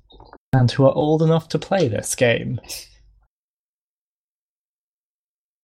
[0.53, 2.61] and who are old enough to play this game.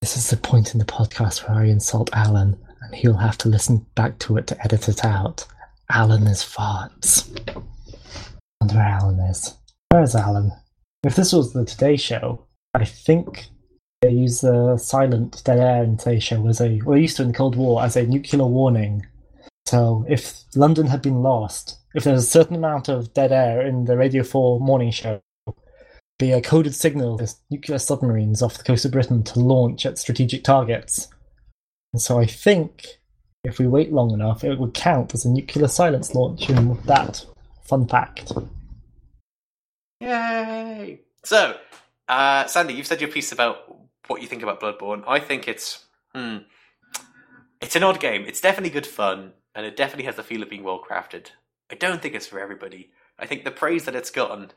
[0.01, 3.49] This is the point in the podcast where I insult Alan, and he'll have to
[3.49, 5.47] listen back to it to edit it out.
[5.91, 7.29] Alan is farts.
[8.61, 9.57] Wonder where Alan is.
[9.91, 10.53] Where is Alan?
[11.03, 13.47] If this was the Today Show, I think
[14.01, 17.29] they use the silent dead air in Today Show as a, well, used to in
[17.29, 19.07] the Cold War as a nuclear warning.
[19.67, 23.85] So if London had been lost, if there's a certain amount of dead air in
[23.85, 25.21] the Radio 4 morning show,
[26.19, 29.99] be a coded signal to nuclear submarines off the coast of Britain to launch at
[29.99, 31.09] strategic targets.
[31.95, 32.99] And so I think
[33.45, 37.25] if we wait long enough, it would count as a nuclear silence launch in that
[37.63, 38.33] fun fact.
[40.01, 41.03] Yay!
[41.23, 41.57] So,
[42.09, 43.77] uh, Sandy, you've said your piece about
[44.09, 45.05] what you think about Bloodborne.
[45.07, 46.39] I think it's hmm,
[47.61, 48.25] it's an odd game.
[48.27, 51.29] It's definitely good fun, and it definitely has the feel of being well crafted.
[51.71, 52.91] I don't think it's for everybody.
[53.21, 54.51] I think the praise that it's gotten,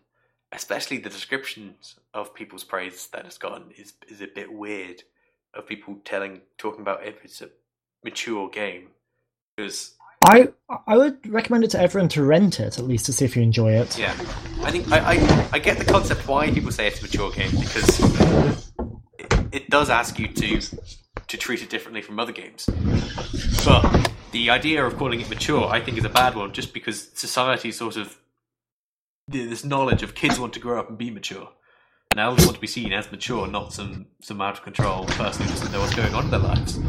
[0.52, 5.04] especially the descriptions of people's praise that it's gotten, is is a bit weird.
[5.58, 7.50] Of people telling, talking about if it's a
[8.04, 8.90] mature game,
[9.56, 10.50] because I
[10.88, 13.42] I would recommend it to everyone to rent it at least to see if you
[13.42, 13.98] enjoy it.
[13.98, 14.12] Yeah,
[14.62, 17.52] I think I, I, I get the concept why people say it's a mature game
[17.52, 18.00] because
[19.18, 20.62] it, it does ask you to
[21.28, 22.70] to treat it differently from other games.
[23.66, 27.10] But the idea of calling it mature, I think, is a bad one, just because
[27.14, 28.18] society sort of
[29.28, 31.50] this knowledge of kids want to grow up and be mature,
[32.12, 35.44] and elders want to be seen as mature, not some some out of control person
[35.44, 36.80] who doesn't know what's going on in their lives.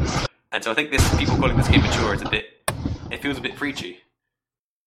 [0.51, 2.45] And so I think this people calling this game mature is a bit.
[3.11, 3.99] It feels a bit preachy.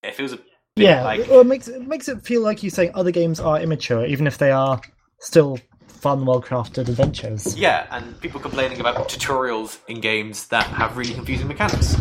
[0.01, 2.69] It feels a bit Yeah, like well, it makes it makes it feel like you're
[2.69, 4.81] saying other games are immature, even if they are
[5.19, 7.57] still fun, well crafted adventures.
[7.57, 11.95] Yeah, and people complaining about tutorials in games that have really confusing mechanics.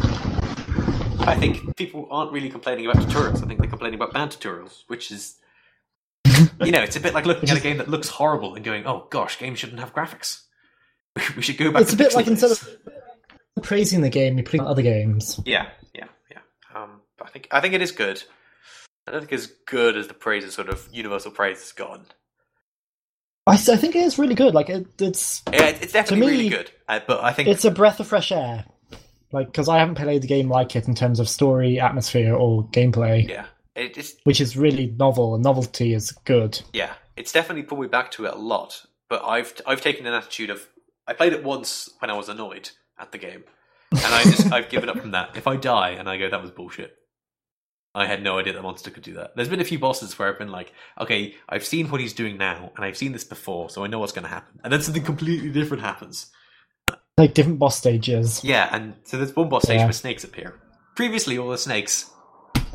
[1.20, 3.44] I think people aren't really complaining about tutorials.
[3.44, 5.36] I think they're complaining about bad tutorials, which is,
[6.64, 8.86] you know, it's a bit like looking at a game that looks horrible and going,
[8.86, 10.42] "Oh gosh, games shouldn't have graphics.
[11.36, 12.68] We should go back." It's a bit like instead of
[13.62, 15.38] praising the game, you're putting on other games.
[15.44, 16.38] yeah, yeah, yeah.
[16.74, 18.22] Um, but I think I think it is good.
[19.06, 21.72] I don't think it's as good as the praise is sort of universal praise has
[21.72, 22.06] gone.
[23.44, 24.54] I think it is really good.
[24.54, 26.70] Like it, it's Yeah, it- it's definitely me, really good.
[26.88, 28.64] Uh, but I think it's a breath of fresh air.
[29.32, 32.64] Like because I haven't played a game like it in terms of story, atmosphere, or
[32.68, 35.34] gameplay, yeah, it, which is really novel.
[35.34, 36.60] and Novelty is good.
[36.72, 38.84] Yeah, it's definitely pulled me back to it a lot.
[39.08, 40.66] But I've I've taken an attitude of
[41.06, 43.44] I played it once when I was annoyed at the game,
[43.90, 45.36] and I just I've given up from that.
[45.36, 46.94] If I die and I go that was bullshit,
[47.94, 49.36] I had no idea that monster could do that.
[49.36, 52.38] There's been a few bosses where I've been like, okay, I've seen what he's doing
[52.38, 54.80] now, and I've seen this before, so I know what's going to happen, and then
[54.80, 56.30] something completely different happens.
[57.18, 58.42] Like different boss stages.
[58.42, 59.84] Yeah, and so there's one boss stage Yeah.
[59.84, 60.58] where snakes appear,
[60.96, 62.08] previously all the snakes,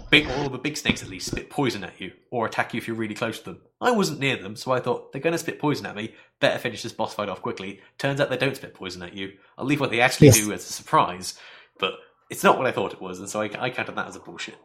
[0.10, 2.88] big, all the big snakes at least, spit poison at you or attack you if
[2.88, 3.62] you're really close to them.
[3.82, 6.14] I wasn't near them, so I thought they're going to spit poison at me.
[6.40, 7.82] Better finish this boss fight off quickly.
[7.98, 9.34] Turns out they don't spit poison at you.
[9.58, 10.38] I'll leave what they actually Yes.
[10.40, 11.38] do as a surprise,
[11.80, 11.94] but
[12.30, 14.20] it's not what I thought it was, and so I, I counted that as a
[14.20, 14.56] bullshit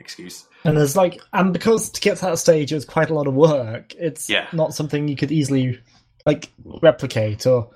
[0.00, 0.46] excuse.
[0.64, 3.26] And there's like, and because to get to that stage, it was quite a lot
[3.28, 3.94] of work.
[3.94, 4.46] It's Yeah.
[4.52, 5.78] not something you could easily
[6.26, 6.50] like
[6.82, 7.70] replicate, or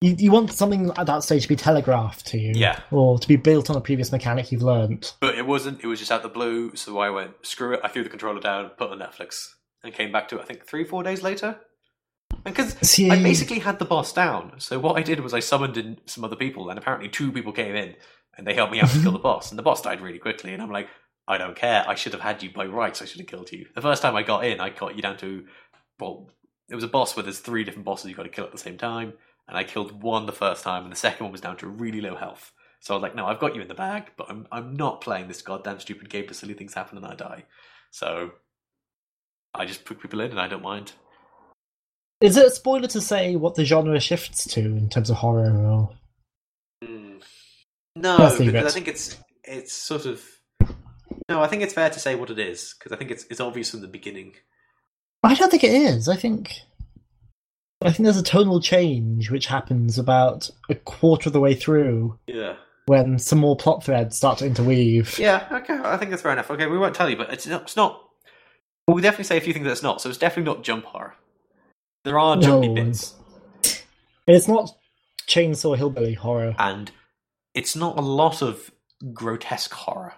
[0.00, 2.80] you, you want something at that stage to be telegraphed to you, Yeah.
[2.90, 5.12] or to be built on a previous mechanic you've learned.
[5.20, 5.82] But it wasn't.
[5.82, 6.74] It was just out the blue.
[6.76, 7.80] So I went screw it.
[7.84, 9.48] I threw the controller down, put on Netflix,
[9.84, 10.42] and came back to it.
[10.42, 11.56] I think three, four days later.
[12.44, 14.54] Because See- I basically had the boss down.
[14.58, 17.52] So what I did was I summoned in some other people, and apparently two people
[17.52, 17.94] came in
[18.38, 19.50] and they helped me out to kill the boss.
[19.50, 20.54] And the boss died really quickly.
[20.54, 20.88] And I'm like,
[21.28, 21.84] I don't care.
[21.86, 23.02] I should have had you by rights.
[23.02, 23.66] I should have killed you.
[23.74, 25.44] The first time I got in, I got you down to
[25.98, 26.30] well,
[26.70, 28.58] it was a boss where there's three different bosses you got to kill at the
[28.58, 29.12] same time.
[29.50, 32.00] And I killed one the first time, and the second one was down to really
[32.00, 32.52] low health.
[32.78, 35.00] So I was like, no, I've got you in the bag, but I'm I'm not
[35.00, 37.44] playing this goddamn stupid game where silly things happen and I die.
[37.90, 38.30] So
[39.52, 40.92] I just put people in and I don't mind.
[42.20, 45.52] Is it a spoiler to say what the genre shifts to in terms of horror?
[45.66, 45.90] Or
[46.82, 47.18] Hmm.
[47.96, 48.54] No, because.
[48.54, 50.24] I think it's it's sort of
[51.28, 51.42] no.
[51.42, 53.72] I think it's fair to say what it is because I think it's it's obvious
[53.72, 54.34] from the beginning.
[55.22, 56.08] I don't think it is.
[56.08, 56.62] I think
[57.82, 62.18] I think there's a tonal change which happens about a quarter of the way through
[62.26, 62.56] Yeah,
[62.86, 65.18] when some more plot threads start to interweave.
[65.18, 65.46] yeah.
[65.50, 66.50] Okay, I think that's fair enough.
[66.50, 67.62] Okay, we won't tell you, but it's not.
[67.62, 68.02] It's not
[68.86, 70.00] well, we definitely say a few things that it's not.
[70.00, 71.14] So it's definitely not jump horror.
[72.04, 73.14] There are jumpy No, bits,
[74.26, 74.74] It's not
[75.26, 76.54] chainsaw hillbilly horror.
[76.58, 76.90] and
[77.54, 78.70] it's not a lot of
[79.12, 80.14] grotesque horror.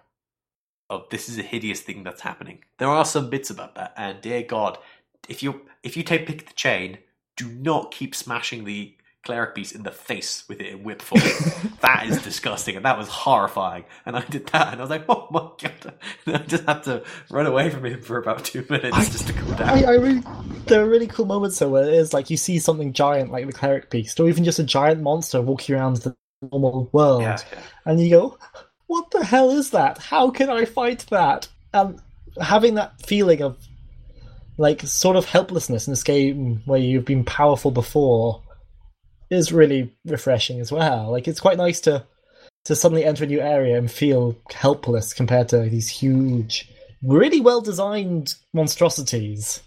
[0.91, 2.65] Of this is a hideous thing that's happening.
[2.79, 4.79] There are some bits about that, and dear God,
[5.29, 6.99] if you if you take pick the chain,
[7.37, 11.23] do not keep smashing the cleric beast in the face with it in whip form.
[11.81, 13.85] that is disgusting, and that was horrifying.
[14.05, 15.95] And I did that, and I was like, oh my god!
[16.27, 19.27] And I just had to run away from him for about two minutes I- just
[19.29, 19.69] to cool down.
[19.69, 20.23] I, I really,
[20.67, 23.47] there are really cool moments though where it is like you see something giant like
[23.47, 26.15] the cleric beast, or even just a giant monster walking around the
[26.51, 27.61] normal world, yeah, yeah.
[27.87, 28.39] and you go,
[28.87, 29.99] "What the hell is that?
[29.99, 32.01] How can I fight that?" And
[32.41, 33.57] having that feeling of
[34.59, 38.43] like sort of helplessness in this game where you've been powerful before
[39.31, 41.11] is really refreshing as well.
[41.11, 42.07] Like it's quite nice to
[42.65, 46.71] to suddenly enter a new area and feel helpless compared to these huge,
[47.03, 49.61] really well designed monstrosities.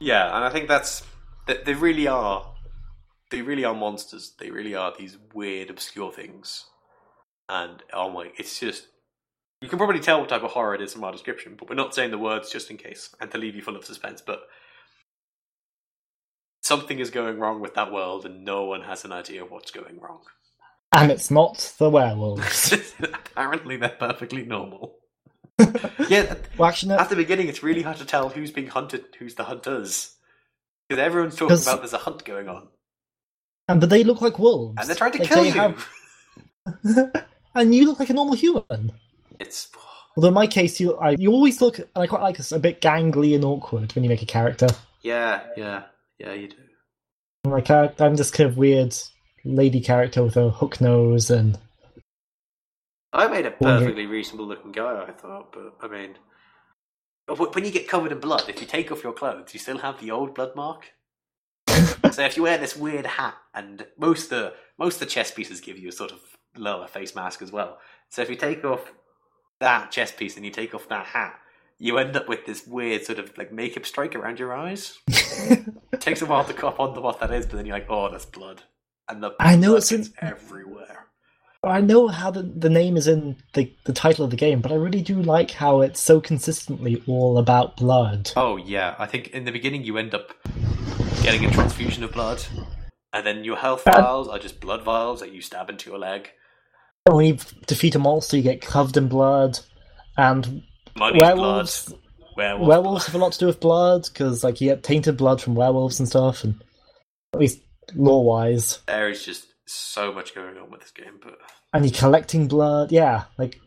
[0.00, 1.04] Yeah, and I think that's
[1.46, 2.46] they, they really are.
[3.30, 4.32] They really are monsters.
[4.40, 6.64] They really are these weird, obscure things.
[7.48, 8.86] And oh my, it's just
[9.60, 11.74] you can probably tell what type of horror it is from our description, but we're
[11.74, 14.22] not saying the words just in case and to leave you full of suspense.
[14.24, 14.40] But
[16.62, 20.00] something is going wrong with that world, and no one has an idea what's going
[20.00, 20.20] wrong.
[20.92, 22.72] And it's not the werewolves.
[23.00, 24.96] Apparently, they're perfectly normal.
[26.08, 29.04] yeah, well, actually, no, at the beginning, it's really hard to tell who's being hunted,
[29.18, 30.16] who's the hunters,
[30.88, 32.68] because everyone's talking 'Cause- about there's a hunt going on,
[33.68, 34.76] and, but they look like wolves.
[34.80, 35.52] and they're trying to Like, kill you.
[35.52, 35.86] have-
[37.54, 38.92] and you look like a normal human.
[39.40, 39.68] It's
[40.16, 42.58] Although in my case, you I, you always look, and I quite like this, a
[42.58, 44.68] bit gangly and awkward when you make a character.
[45.02, 45.84] yeah, yeah,
[46.18, 46.32] yeah.
[46.32, 46.56] You do.
[47.44, 48.94] Like I, I'm this kind of weird
[49.44, 51.58] lady character with a hook nose, and
[53.12, 56.16] I made a Wonder- perfectly reasonable looking guy, I thought, but I mean,
[57.28, 59.78] wh- when you get covered in blood, if you take off your clothes, you still
[59.78, 60.92] have the old blood mark.
[61.68, 65.34] so if you wear this weird hat, and most of the most of the chest
[65.36, 66.20] pieces give you a sort of
[66.56, 67.78] lower face mask as well.
[68.10, 68.92] So if you take off
[69.60, 71.38] that chest piece and you take off that hat,
[71.78, 74.98] you end up with this weird sort of like makeup strike around your eyes.
[75.92, 78.10] It takes a while to cop onto what that is, but then you're like, oh,
[78.10, 78.62] that's blood,
[79.08, 81.06] and the I know blood it's in- everywhere.
[81.62, 84.72] I know how the, the name is in the, the title of the game, but
[84.72, 88.32] I really do like how it's so consistently all about blood.
[88.36, 90.34] Oh yeah, I think in the beginning you end up
[91.22, 92.42] getting a transfusion of blood,
[93.12, 95.98] and then your health Uh, vials are just blood vials that you stab into your
[95.98, 96.30] leg.
[97.14, 99.58] When you defeat a monster, you get covered in blood,
[100.16, 100.62] and
[100.96, 102.00] Money's werewolves blood.
[102.36, 103.12] Werewolf werewolves blood.
[103.12, 105.98] have a lot to do with blood because like you get tainted blood from werewolves
[105.98, 106.62] and stuff, and
[107.34, 107.60] at least
[107.94, 111.38] lore wise, There is just so much going on with this game, but
[111.72, 112.92] and you're collecting blood.
[112.92, 113.60] Yeah, like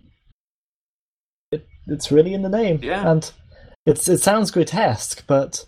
[1.52, 2.80] it, it's really in the name.
[2.82, 3.10] Yeah.
[3.10, 3.32] and
[3.86, 5.66] it's it sounds grotesque, but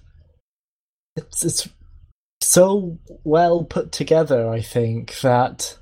[1.16, 1.70] it's it's
[2.42, 4.50] so well put together.
[4.50, 5.78] I think that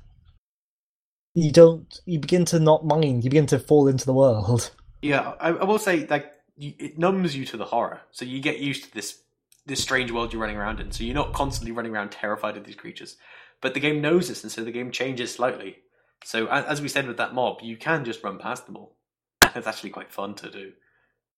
[1.34, 3.24] you don't you begin to not mind.
[3.24, 4.70] You begin to fall into the world.
[5.02, 8.40] yeah, I, I will say like you, it numbs you to the horror, so you
[8.40, 9.20] get used to this
[9.66, 10.92] this strange world you're running around in.
[10.92, 13.16] So you're not constantly running around terrified of these creatures,
[13.60, 15.78] but the game knows this, and so the game changes slightly.
[16.24, 18.96] So as we said with that mob, you can just run past them all.
[19.42, 20.72] and it's actually quite fun to do.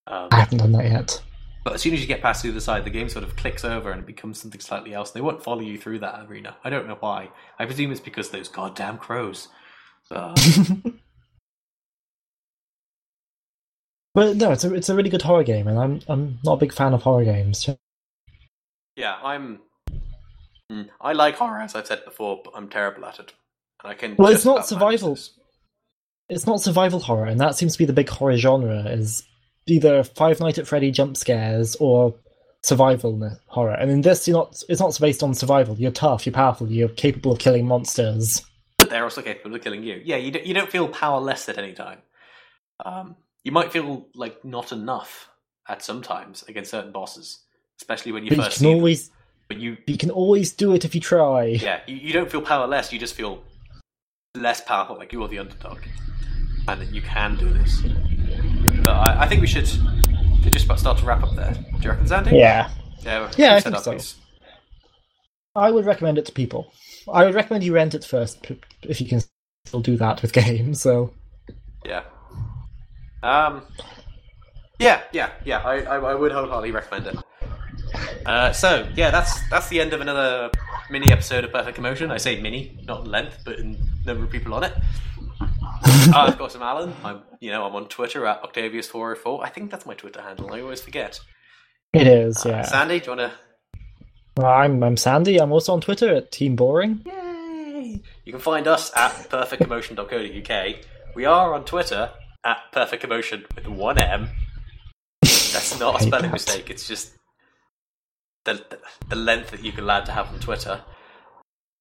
[0.07, 1.23] Um, I haven't done that yet.
[1.65, 3.65] but as soon as you get past the other side, the game sort of clicks
[3.65, 5.11] over and it becomes something slightly else.
[5.11, 6.57] They won't follow you through that arena.
[6.63, 7.31] I don't know why.
[7.59, 9.49] I presume it's because those goddamn crows.
[10.11, 10.35] Uh,
[14.15, 16.57] But no, it's a it's a really good horror game, and I'm I'm not a
[16.57, 17.69] big fan of horror games.
[18.97, 19.61] yeah, I'm.
[20.73, 23.35] Mm, I like horror, as I've said before, but I'm terrible at it.
[23.83, 24.17] And I can.
[24.17, 25.19] Well, it's not survival.
[26.31, 28.85] It's not survival horror, and that seems to be the big horror genre.
[28.87, 29.23] Is
[29.67, 32.15] either Five Nights at Freddy jump scares or
[32.63, 33.75] survival horror.
[33.75, 34.63] And in this, you're not.
[34.71, 35.77] It's not based on survival.
[35.77, 36.25] You're tough.
[36.25, 36.73] You're powerful.
[36.73, 38.43] You're capable of killing monsters.
[38.87, 40.01] But they're also capable of killing you.
[40.05, 42.03] Yeah, you don't, you don't feel powerless at any time.
[42.85, 45.29] Um, you might feel like not enough
[45.69, 47.41] at some times against certain bosses,
[47.81, 48.77] especially when you But you first can see them.
[48.77, 49.11] always
[49.49, 51.47] But you, you can always do it if you try.
[51.47, 52.93] yeah, you, you don't feel powerless.
[52.93, 53.43] You just feel
[54.37, 55.79] less powerful, like you're the underdog,
[56.69, 57.83] and that you can do this.
[58.85, 61.55] But I, I think we should, should just about start to wrap up there.
[61.55, 62.37] Do you reckon, Sandy?
[62.37, 62.71] Yeah.
[63.01, 63.99] Yeah, Yeah, I think up so.
[65.57, 66.73] I would recommend it to people.
[67.13, 68.51] I would recommend you rent it first
[68.83, 69.23] if you can
[69.67, 70.81] still do that with games.
[70.81, 71.13] So
[71.85, 72.03] Yeah.
[73.23, 73.63] Um.
[74.79, 75.61] Yeah, yeah, yeah.
[75.61, 77.17] I, I, I would wholeheartedly recommend it.
[78.27, 80.51] Uh, so yeah, that's that's the end of another
[80.91, 82.11] mini episode of Perfect Commotion.
[82.11, 84.75] I say mini, not in length, but in number of people on it.
[85.41, 86.93] uh, of course, I'm Alan.
[87.05, 89.43] I'm you know I'm on Twitter at Octavius404.
[89.45, 90.53] I think that's my Twitter handle.
[90.53, 91.21] I always forget.
[91.95, 92.45] it is.
[92.45, 92.63] Uh, Yeah.
[92.63, 93.39] Sandy, do you want to?
[94.37, 95.39] Well, I'm I'm Sandy.
[95.39, 97.01] I'm also on Twitter at Team Boring.
[97.07, 98.03] Yay!
[98.25, 100.75] You can find us at perfectcommotion.co.uk.
[101.15, 102.11] We are on Twitter
[102.45, 104.29] at perfectcommotion with one M.
[105.23, 106.33] That's not a spelling that.
[106.33, 106.69] mistake.
[106.71, 107.15] It's just
[108.45, 108.63] the
[109.09, 110.83] the length that you can allowed to have on Twitter.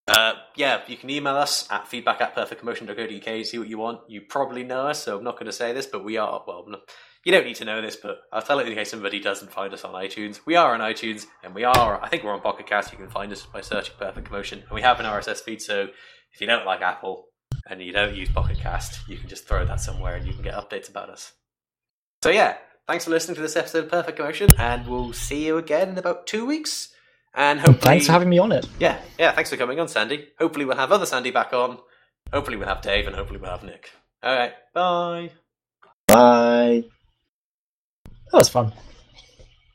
[0.08, 3.45] Uh, yeah, you can email us at feedback at perfectcommotion.co.uk.
[3.45, 4.01] See what you want.
[4.08, 6.43] You probably know us, so I'm not going to say this, but we are.
[6.47, 6.80] Well, no-
[7.26, 9.73] you don't need to know this, but I'll tell it in case somebody doesn't find
[9.73, 10.39] us on iTunes.
[10.45, 12.01] We are on iTunes, and we are.
[12.01, 12.91] I think we're on Pocket Cast.
[12.91, 15.61] You can find us by searching Perfect Commotion, and we have an RSS feed.
[15.61, 15.88] So
[16.34, 17.26] if you don't like Apple
[17.69, 20.43] and you don't use Pocket Cast, you can just throw that somewhere, and you can
[20.43, 21.34] get updates about us.
[22.23, 22.57] So yeah,
[22.88, 25.97] thanks for listening to this episode of Perfect Commotion, and we'll see you again in
[25.97, 26.89] about two weeks.
[27.34, 28.65] And hopefully, Thanks for having me on it.
[28.80, 29.32] yeah, yeah.
[29.34, 30.30] Thanks for coming on, Sandy.
[30.39, 31.80] Hopefully, we'll have other Sandy back on.
[32.32, 33.89] Hopefully, we'll have Dave, and hopefully, we'll have Nick.
[34.23, 35.32] All right, bye.
[36.07, 36.84] Bye.
[38.32, 38.73] That was fun.